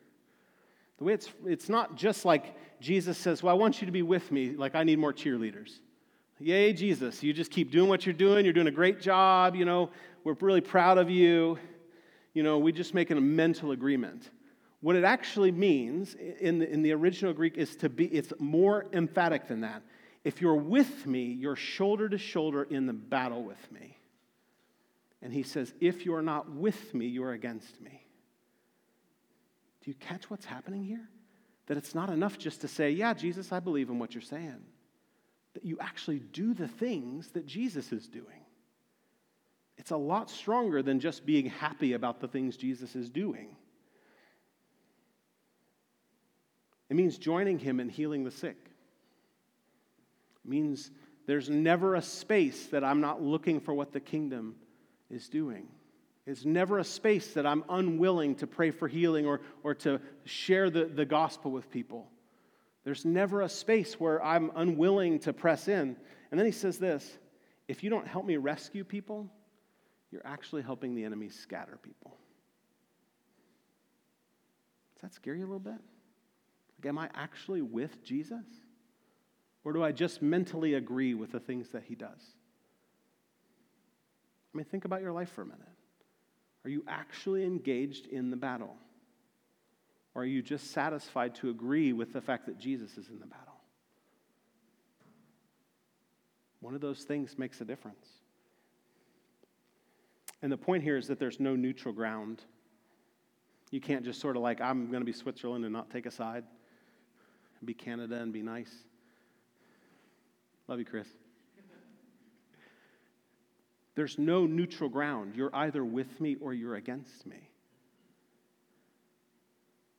The 0.99 1.05
way 1.05 1.13
it's, 1.13 1.29
it's 1.45 1.69
not 1.69 1.97
just 1.97 2.25
like 2.25 2.57
Jesus 2.81 3.19
says, 3.19 3.43
Well, 3.43 3.55
I 3.55 3.59
want 3.59 3.81
you 3.81 3.87
to 3.87 3.93
be 3.93 4.03
with 4.03 4.33
me, 4.33 4.51
like 4.57 4.75
I 4.75 4.85
need 4.85 4.99
more 4.99 5.13
cheerleaders. 5.13 5.81
Yay, 6.39 6.73
Jesus, 6.73 7.23
you 7.23 7.33
just 7.33 7.53
keep 7.53 7.71
doing 7.71 7.89
what 7.89 8.05
you're 8.05 8.13
doing. 8.13 8.45
You're 8.45 8.55
doing 8.55 8.67
a 8.67 8.73
great 8.73 9.01
job. 9.01 9.55
You 9.55 9.65
know, 9.65 9.91
we're 10.25 10.35
really 10.41 10.61
proud 10.61 10.99
of 10.99 11.09
you. 11.09 11.59
You 12.35 12.43
know, 12.43 12.59
we 12.59 12.73
just 12.73 12.95
make 12.95 13.11
a 13.11 13.15
mental 13.15 13.73
agreement. 13.73 14.31
What 14.81 14.97
it 14.97 15.05
actually 15.05 15.53
means 15.53 16.15
in 16.15 16.59
the, 16.59 16.69
in 16.69 16.83
the 16.83 16.93
original 16.93 17.33
Greek 17.33 17.57
is 17.57 17.77
to 17.77 17.89
be, 17.89 18.07
it's 18.07 18.33
more 18.39 18.87
emphatic 18.93 19.47
than 19.47 19.61
that. 19.61 19.83
If 20.25 20.41
you're 20.41 20.57
with 20.57 21.07
me, 21.07 21.25
you're 21.25 21.57
shoulder 21.57 22.09
to 22.09 22.19
shoulder 22.19 22.65
in 22.65 22.87
the 22.87 22.93
battle 22.93 23.43
with 23.43 23.71
me. 23.71 23.97
And 25.21 25.33
he 25.33 25.45
says, 25.45 25.73
if 25.81 26.05
you're 26.05 26.23
not 26.23 26.51
with 26.51 26.95
me, 26.95 27.07
you're 27.07 27.33
against 27.33 27.81
me. 27.81 28.05
Do 29.83 29.91
you 29.91 29.95
catch 29.95 30.31
what's 30.31 30.45
happening 30.45 30.85
here? 30.85 31.09
That 31.67 31.77
it's 31.77 31.95
not 31.95 32.11
enough 32.11 32.39
just 32.39 32.61
to 32.63 32.69
say, 32.69 32.91
yeah, 32.91 33.15
Jesus, 33.15 33.53
I 33.53 33.61
believe 33.61 33.89
in 33.89 33.99
what 33.99 34.15
you're 34.15 34.23
saying. 34.23 34.63
That 35.55 35.65
you 35.65 35.79
actually 35.81 36.19
do 36.19 36.55
the 36.55 36.69
things 36.69 37.29
that 37.33 37.47
Jesus 37.47 37.93
is 37.93 38.09
doing. 38.09 38.42
It's 39.83 39.91
a 39.91 39.97
lot 39.97 40.31
stronger 40.31 40.81
than 40.81 41.01
just 41.01 41.27
being 41.27 41.47
happy 41.47 41.95
about 41.95 42.21
the 42.21 42.29
things 42.29 42.57
Jesus 42.57 42.95
is 42.95 43.11
doing. 43.11 43.49
It 46.89 46.95
means 46.95 47.19
joining 47.19 47.59
him 47.59 47.81
in 47.81 47.89
healing 47.89 48.23
the 48.23 48.31
sick. 48.31 48.57
It 50.45 50.49
means 50.49 50.93
there's 51.27 51.51
never 51.51 51.97
a 51.97 52.01
space 52.01 52.67
that 52.67 52.85
I'm 52.85 53.01
not 53.01 53.23
looking 53.23 53.59
for 53.59 53.75
what 53.75 53.93
the 53.93 53.99
kingdom 53.99 54.55
is 55.11 55.29
doing. 55.29 55.67
It's 56.27 56.45
never 56.45 56.79
a 56.79 56.85
space 56.85 57.35
that 57.35 57.45
I'm 57.45 57.65
unwilling 57.69 58.37
to 58.37 58.47
pray 58.47 58.71
for 58.71 58.87
healing 58.87 59.27
or, 59.27 59.41
or 59.65 59.75
to 59.75 60.01
share 60.25 60.71
the, 60.71 60.85
the 60.85 61.05
gospel 61.05 61.51
with 61.51 61.69
people. 61.73 62.09
There's 62.85 63.05
never 63.05 63.41
a 63.41 63.49
space 63.49 63.99
where 63.99 64.23
I'm 64.23 64.53
unwilling 64.55 65.19
to 65.21 65.33
press 65.33 65.67
in. 65.67 65.97
And 66.31 66.39
then 66.39 66.47
he 66.47 66.53
says 66.53 66.79
this 66.79 67.19
if 67.67 67.83
you 67.83 67.91
don't 67.91 68.07
help 68.07 68.25
me 68.25 68.37
rescue 68.37 68.85
people, 68.85 69.29
you're 70.13 70.27
actually 70.27 70.63
helping 70.63 70.95
the 70.95 71.05
enemy 71.05 71.29
scatter 71.29 71.79
people. 71.83 72.17
Does 74.95 75.03
that 75.03 75.15
scare 75.15 75.35
you 75.35 75.45
a 75.45 75.49
little 75.49 75.59
bit? 75.59 75.73
Like, 75.73 76.89
am 76.89 76.99
I 76.99 77.09
actually 77.15 77.63
with 77.63 78.05
Jesus? 78.05 78.45
Or 79.65 79.73
do 79.73 79.83
I 79.83 79.93
just 79.93 80.23
mentally 80.23 80.75
agree 80.75 81.15
with 81.15 81.33
the 81.33 81.41
things 81.41 81.71
that 81.71 81.85
he 81.85 81.95
does? 81.95 82.21
I 84.53 84.59
mean, 84.59 84.67
think 84.67 84.85
about 84.85 85.01
your 85.01 85.13
life 85.13 85.31
for 85.31 85.43
a 85.43 85.47
minute. 85.47 85.61
Are 86.65 86.71
you 86.71 86.85
actually 86.87 87.45
engaged 87.45 88.07
in 88.07 88.31
the 88.31 88.37
battle? 88.37 88.77
Or 90.15 90.23
are 90.23 90.27
you 90.27 90.43
just 90.43 90.73
satisfied 90.73 91.35
to 91.37 91.49
agree 91.49 91.93
with 91.93 92.13
the 92.13 92.21
fact 92.21 92.47
that 92.47 92.59
Jesus 92.59 92.99
is 92.99 93.09
in 93.09 93.19
the 93.19 93.27
battle? 93.27 93.55
One 96.61 96.75
of 96.75 96.81
those 96.81 97.03
things 97.03 97.39
makes 97.39 97.61
a 97.61 97.65
difference. 97.65 98.07
And 100.43 100.51
the 100.51 100.57
point 100.57 100.83
here 100.83 100.97
is 100.97 101.07
that 101.07 101.19
there's 101.19 101.39
no 101.39 101.55
neutral 101.55 101.95
ground. 101.95 102.43
You 103.71 103.81
can't 103.81 104.05
just 104.05 104.21
sort 104.21 104.37
of 104.37 104.43
like, 104.43 104.61
I'm 104.61 104.89
going 104.89 105.01
to 105.01 105.07
be 105.07 105.13
Switzerland 105.13 105.65
and 105.65 105.73
not 105.73 105.89
take 105.91 106.05
a 106.05 106.11
side, 106.11 106.45
be 107.65 107.73
Canada 107.75 108.17
and 108.17 108.33
be 108.33 108.43
nice. 108.43 108.73
Love 110.67 110.81
you, 110.81 110.85
Chris. 110.85 111.07
There's 113.95 114.19
no 114.19 114.47
neutral 114.47 114.89
ground. 114.89 115.37
You're 115.37 115.55
either 115.55 115.85
with 115.85 116.21
me 116.21 116.37
or 116.41 116.55
you're 116.55 116.77
against 116.77 117.27
me. 117.27 117.49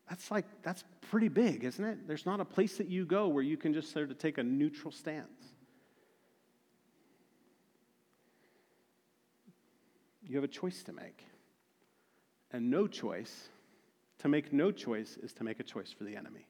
That's 0.10 0.30
like, 0.30 0.46
that's 0.64 0.84
pretty 1.10 1.30
big, 1.30 1.64
isn't 1.64 1.84
it? 1.84 2.08
There's 2.08 2.26
not 2.26 2.40
a 2.40 2.46
place 2.46 2.78
that 2.78 2.90
you 2.90 3.06
go 3.06 3.28
where 3.28 3.44
you 3.44 3.56
can 3.56 3.74
just 3.74 3.92
sort 3.94 4.12
of 4.12 4.18
take 4.18 4.38
a 4.38 4.44
neutral 4.44 4.92
stance. 4.92 5.53
You 10.34 10.38
have 10.38 10.44
a 10.44 10.48
choice 10.48 10.82
to 10.86 10.94
make. 10.94 11.24
And 12.50 12.72
no 12.72 12.88
choice, 12.88 13.50
to 14.18 14.28
make 14.28 14.52
no 14.52 14.72
choice, 14.72 15.16
is 15.22 15.32
to 15.34 15.44
make 15.44 15.60
a 15.60 15.64
choice 15.64 15.92
for 15.92 16.06
the 16.06 16.16
enemy. 16.16 16.48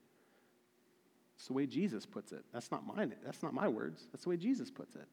That's 1.35 1.47
the 1.47 1.53
way 1.53 1.65
Jesus 1.65 2.05
puts 2.05 2.31
it. 2.31 2.45
That's 2.53 2.71
not 2.71 2.87
mine. 2.87 3.13
That's 3.25 3.43
not 3.43 3.53
my 3.53 3.67
words. 3.67 4.03
That's 4.13 4.23
the 4.23 4.29
way 4.29 4.37
Jesus 4.37 4.71
puts 4.71 4.95
it. 4.95 5.05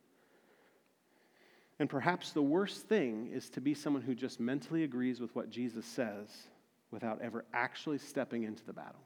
And 1.80 1.90
perhaps 1.90 2.30
the 2.30 2.42
worst 2.42 2.86
thing 2.86 3.28
is 3.32 3.50
to 3.50 3.60
be 3.60 3.74
someone 3.74 4.02
who 4.02 4.14
just 4.14 4.38
mentally 4.38 4.84
agrees 4.84 5.18
with 5.18 5.34
what 5.34 5.50
Jesus 5.50 5.84
says 5.84 6.28
without 6.92 7.20
ever 7.20 7.44
actually 7.52 7.98
stepping 7.98 8.44
into 8.44 8.64
the 8.64 8.72
battle. 8.72 9.02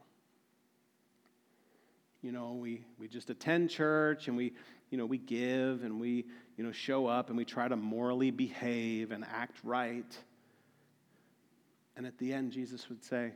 You 2.25 2.31
know, 2.31 2.53
we, 2.53 2.83
we 2.97 3.07
just 3.07 3.29
attend 3.29 3.69
church 3.69 4.27
and 4.27 4.35
we, 4.35 4.53
you 4.89 4.97
know, 4.97 5.05
we 5.05 5.19
give 5.19 5.83
and 5.83 5.99
we, 6.01 6.25
you 6.57 6.63
know, 6.63 6.71
show 6.71 7.05
up 7.05 7.29
and 7.29 7.37
we 7.37 7.45
try 7.45 7.67
to 7.67 7.75
morally 7.75 8.31
behave 8.31 9.11
and 9.11 9.23
act 9.31 9.57
right. 9.63 10.17
And 11.95 12.07
at 12.07 12.17
the 12.17 12.33
end, 12.33 12.51
Jesus 12.51 12.89
would 12.89 13.03
say, 13.03 13.31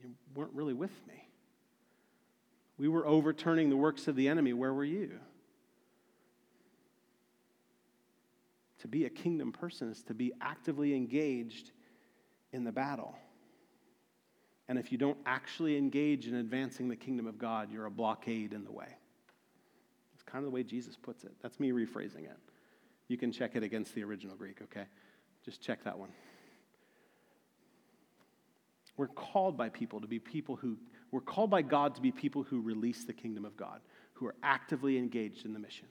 You 0.00 0.10
weren't 0.36 0.52
really 0.54 0.72
with 0.72 0.92
me. 1.08 1.28
We 2.78 2.86
were 2.86 3.04
overturning 3.04 3.70
the 3.70 3.76
works 3.76 4.06
of 4.06 4.14
the 4.14 4.28
enemy. 4.28 4.52
Where 4.52 4.72
were 4.72 4.84
you? 4.84 5.18
To 8.82 8.88
be 8.88 9.06
a 9.06 9.10
kingdom 9.10 9.50
person 9.50 9.90
is 9.90 10.04
to 10.04 10.14
be 10.14 10.32
actively 10.40 10.94
engaged 10.94 11.72
in 12.52 12.62
the 12.62 12.70
battle. 12.70 13.16
And 14.68 14.78
if 14.78 14.90
you 14.90 14.98
don't 14.98 15.18
actually 15.26 15.76
engage 15.76 16.26
in 16.26 16.34
advancing 16.34 16.88
the 16.88 16.96
kingdom 16.96 17.26
of 17.26 17.38
God, 17.38 17.70
you're 17.70 17.86
a 17.86 17.90
blockade 17.90 18.52
in 18.52 18.64
the 18.64 18.72
way. 18.72 18.88
It's 20.14 20.22
kind 20.24 20.44
of 20.44 20.50
the 20.50 20.54
way 20.54 20.64
Jesus 20.64 20.96
puts 20.96 21.24
it. 21.24 21.32
That's 21.42 21.60
me 21.60 21.70
rephrasing 21.70 22.24
it. 22.24 22.38
You 23.08 23.16
can 23.16 23.30
check 23.30 23.54
it 23.54 23.62
against 23.62 23.94
the 23.94 24.02
original 24.02 24.34
Greek, 24.34 24.60
okay? 24.62 24.86
Just 25.44 25.62
check 25.62 25.84
that 25.84 25.96
one. 25.96 26.10
We're 28.96 29.06
called 29.08 29.56
by 29.56 29.68
people 29.68 30.00
to 30.00 30.08
be 30.08 30.18
people 30.18 30.56
who, 30.56 30.78
we're 31.12 31.20
called 31.20 31.50
by 31.50 31.62
God 31.62 31.94
to 31.96 32.00
be 32.00 32.10
people 32.10 32.42
who 32.42 32.60
release 32.60 33.04
the 33.04 33.12
kingdom 33.12 33.44
of 33.44 33.56
God, 33.56 33.80
who 34.14 34.26
are 34.26 34.34
actively 34.42 34.98
engaged 34.98 35.44
in 35.44 35.52
the 35.52 35.58
mission. 35.58 35.86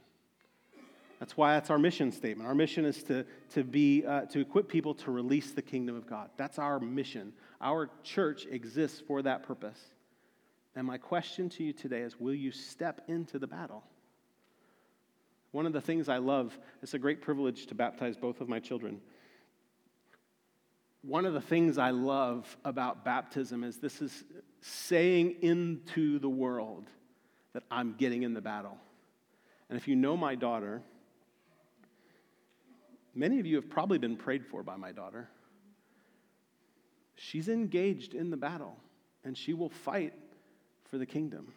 That's 1.19 1.37
why 1.37 1.53
that's 1.53 1.69
our 1.69 1.79
mission 1.79 2.11
statement. 2.11 2.47
Our 2.47 2.55
mission 2.55 2.85
is 2.85 3.01
to, 3.03 3.25
to, 3.53 3.63
be, 3.63 4.05
uh, 4.05 4.21
to 4.25 4.39
equip 4.39 4.67
people 4.67 4.93
to 4.95 5.11
release 5.11 5.51
the 5.51 5.61
kingdom 5.61 5.95
of 5.95 6.07
God. 6.07 6.29
That's 6.37 6.59
our 6.59 6.79
mission. 6.79 7.33
Our 7.61 7.89
church 8.03 8.45
exists 8.49 9.01
for 9.07 9.21
that 9.21 9.43
purpose. 9.43 9.79
And 10.75 10.85
my 10.85 10.97
question 10.97 11.47
to 11.49 11.63
you 11.63 11.71
today 11.71 12.01
is 12.01 12.19
will 12.19 12.33
you 12.33 12.51
step 12.51 13.01
into 13.07 13.39
the 13.39 13.47
battle? 13.47 13.83
One 15.51 15.65
of 15.65 15.71
the 15.71 15.79
things 15.79 16.09
I 16.09 16.17
love, 16.17 16.57
it's 16.83 16.95
a 16.95 16.99
great 16.99 17.21
privilege 17.21 17.67
to 17.67 17.75
baptize 17.75 18.17
both 18.17 18.41
of 18.41 18.49
my 18.49 18.59
children. 18.59 18.99
One 21.01 21.25
of 21.25 21.33
the 21.33 21.39
things 21.39 21.77
I 21.77 21.91
love 21.91 22.57
about 22.65 23.05
baptism 23.05 23.63
is 23.63 23.77
this 23.77 24.01
is 24.01 24.25
saying 24.59 25.37
into 25.41 26.19
the 26.19 26.27
world 26.27 26.89
that 27.53 27.63
I'm 27.71 27.93
getting 27.93 28.23
in 28.23 28.33
the 28.33 28.41
battle. 28.41 28.77
And 29.69 29.77
if 29.77 29.87
you 29.87 29.95
know 29.95 30.17
my 30.17 30.35
daughter, 30.35 30.81
Many 33.15 33.39
of 33.39 33.45
you 33.45 33.55
have 33.55 33.69
probably 33.69 33.97
been 33.97 34.17
prayed 34.17 34.45
for 34.45 34.61
by 34.61 34.75
my 34.75 34.91
daughter. 34.91 35.29
She's 37.15 37.47
engaged 37.47 38.13
in 38.13 38.29
the 38.29 38.37
battle, 38.37 38.75
and 39.23 39.37
she 39.37 39.53
will 39.53 39.69
fight 39.69 40.13
for 40.83 40.97
the 40.97 41.05
kingdom. 41.05 41.53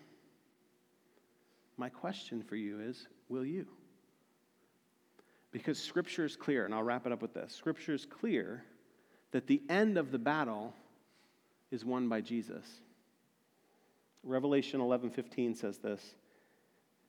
My 1.77 1.89
question 1.89 2.43
for 2.43 2.55
you 2.55 2.81
is 2.81 3.09
will 3.29 3.45
you? 3.45 3.67
Because 5.51 5.79
Scripture 5.79 6.25
is 6.25 6.37
clear, 6.37 6.65
and 6.65 6.73
I'll 6.75 6.83
wrap 6.83 7.07
it 7.07 7.13
up 7.13 7.23
with 7.23 7.35
this 7.35 7.53
Scripture 7.53 7.95
is 7.95 8.07
clear 8.07 8.65
that 9.33 9.47
the 9.49 9.61
end 9.69 9.99
of 9.99 10.13
the 10.13 10.19
battle 10.19 10.73
is 11.71 11.85
won 11.85 12.09
by 12.09 12.21
Jesus. 12.21 12.81
Revelation 14.23 14.81
11:15 14.81 15.57
says 15.57 15.79
this. 15.79 16.15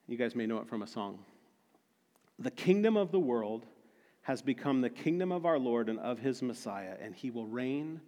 You 0.07 0.17
guys 0.17 0.35
may 0.35 0.47
know 0.47 0.57
it 0.57 0.67
from 0.67 0.81
a 0.81 0.88
song. 0.88 1.23
The 2.39 2.51
kingdom 2.51 2.97
of 2.97 3.12
the 3.12 3.19
world 3.19 3.65
has 4.29 4.43
become 4.43 4.79
the 4.79 4.91
kingdom 4.91 5.31
of 5.31 5.43
our 5.43 5.57
Lord 5.57 5.89
and 5.89 5.97
of 5.97 6.19
his 6.19 6.43
Messiah, 6.43 6.95
and 7.01 7.15
he 7.15 7.31
will 7.31 7.47
reign 7.47 7.99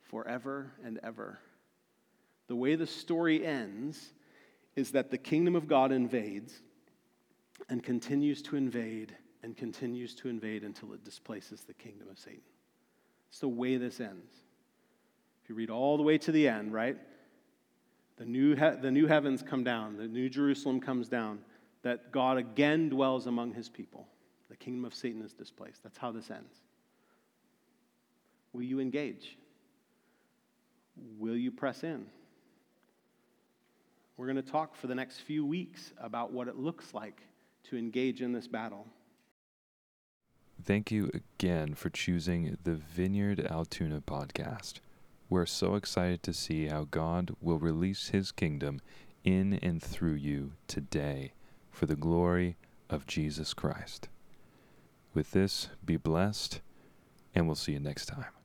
forever 0.00 0.72
and 0.82 0.98
ever. 1.02 1.38
The 2.48 2.56
way 2.56 2.76
the 2.76 2.86
story 2.86 3.44
ends 3.44 4.14
is 4.74 4.92
that 4.92 5.10
the 5.10 5.18
kingdom 5.18 5.54
of 5.54 5.68
God 5.68 5.92
invades 5.92 6.62
and 7.68 7.82
continues 7.82 8.40
to 8.44 8.56
invade 8.56 9.14
and 9.42 9.54
continues 9.54 10.14
to 10.14 10.30
invade 10.30 10.64
until 10.64 10.94
it 10.94 11.04
displaces 11.04 11.64
the 11.64 11.74
kingdom 11.74 12.08
of 12.08 12.18
Satan. 12.18 12.40
It's 13.28 13.40
the 13.40 13.48
way 13.48 13.76
this 13.76 14.00
ends. 14.00 14.32
If 15.42 15.50
you 15.50 15.56
read 15.56 15.68
all 15.68 15.98
the 15.98 16.02
way 16.02 16.16
to 16.16 16.32
the 16.32 16.48
end, 16.48 16.72
right? 16.72 16.96
The 18.16 18.24
new, 18.24 18.54
he- 18.54 18.80
the 18.80 18.90
new 18.90 19.08
heavens 19.08 19.42
come 19.42 19.62
down, 19.62 19.98
the 19.98 20.08
new 20.08 20.30
Jerusalem 20.30 20.80
comes 20.80 21.06
down, 21.06 21.44
that 21.82 22.12
God 22.12 22.38
again 22.38 22.88
dwells 22.88 23.26
among 23.26 23.52
his 23.52 23.68
people. 23.68 24.08
The 24.48 24.56
kingdom 24.56 24.84
of 24.84 24.94
Satan 24.94 25.22
is 25.22 25.32
displaced. 25.32 25.82
That's 25.82 25.98
how 25.98 26.12
this 26.12 26.30
ends. 26.30 26.54
Will 28.52 28.62
you 28.62 28.80
engage? 28.80 29.36
Will 31.18 31.36
you 31.36 31.50
press 31.50 31.82
in? 31.82 32.06
We're 34.16 34.26
going 34.26 34.36
to 34.36 34.50
talk 34.50 34.74
for 34.74 34.86
the 34.86 34.94
next 34.94 35.20
few 35.20 35.44
weeks 35.44 35.92
about 36.00 36.32
what 36.32 36.48
it 36.48 36.56
looks 36.56 36.94
like 36.94 37.20
to 37.64 37.76
engage 37.76 38.22
in 38.22 38.32
this 38.32 38.46
battle. 38.46 38.86
Thank 40.64 40.90
you 40.90 41.10
again 41.12 41.74
for 41.74 41.90
choosing 41.90 42.56
the 42.64 42.74
Vineyard 42.74 43.46
Altoona 43.50 44.00
podcast. 44.00 44.74
We're 45.28 45.44
so 45.44 45.74
excited 45.74 46.22
to 46.22 46.32
see 46.32 46.66
how 46.66 46.86
God 46.90 47.36
will 47.42 47.58
release 47.58 48.08
his 48.08 48.32
kingdom 48.32 48.80
in 49.22 49.54
and 49.54 49.82
through 49.82 50.14
you 50.14 50.52
today 50.66 51.32
for 51.70 51.84
the 51.84 51.96
glory 51.96 52.56
of 52.88 53.06
Jesus 53.06 53.52
Christ. 53.52 54.08
With 55.16 55.30
this, 55.30 55.70
be 55.82 55.96
blessed, 55.96 56.60
and 57.34 57.46
we'll 57.46 57.54
see 57.54 57.72
you 57.72 57.80
next 57.80 58.04
time. 58.04 58.35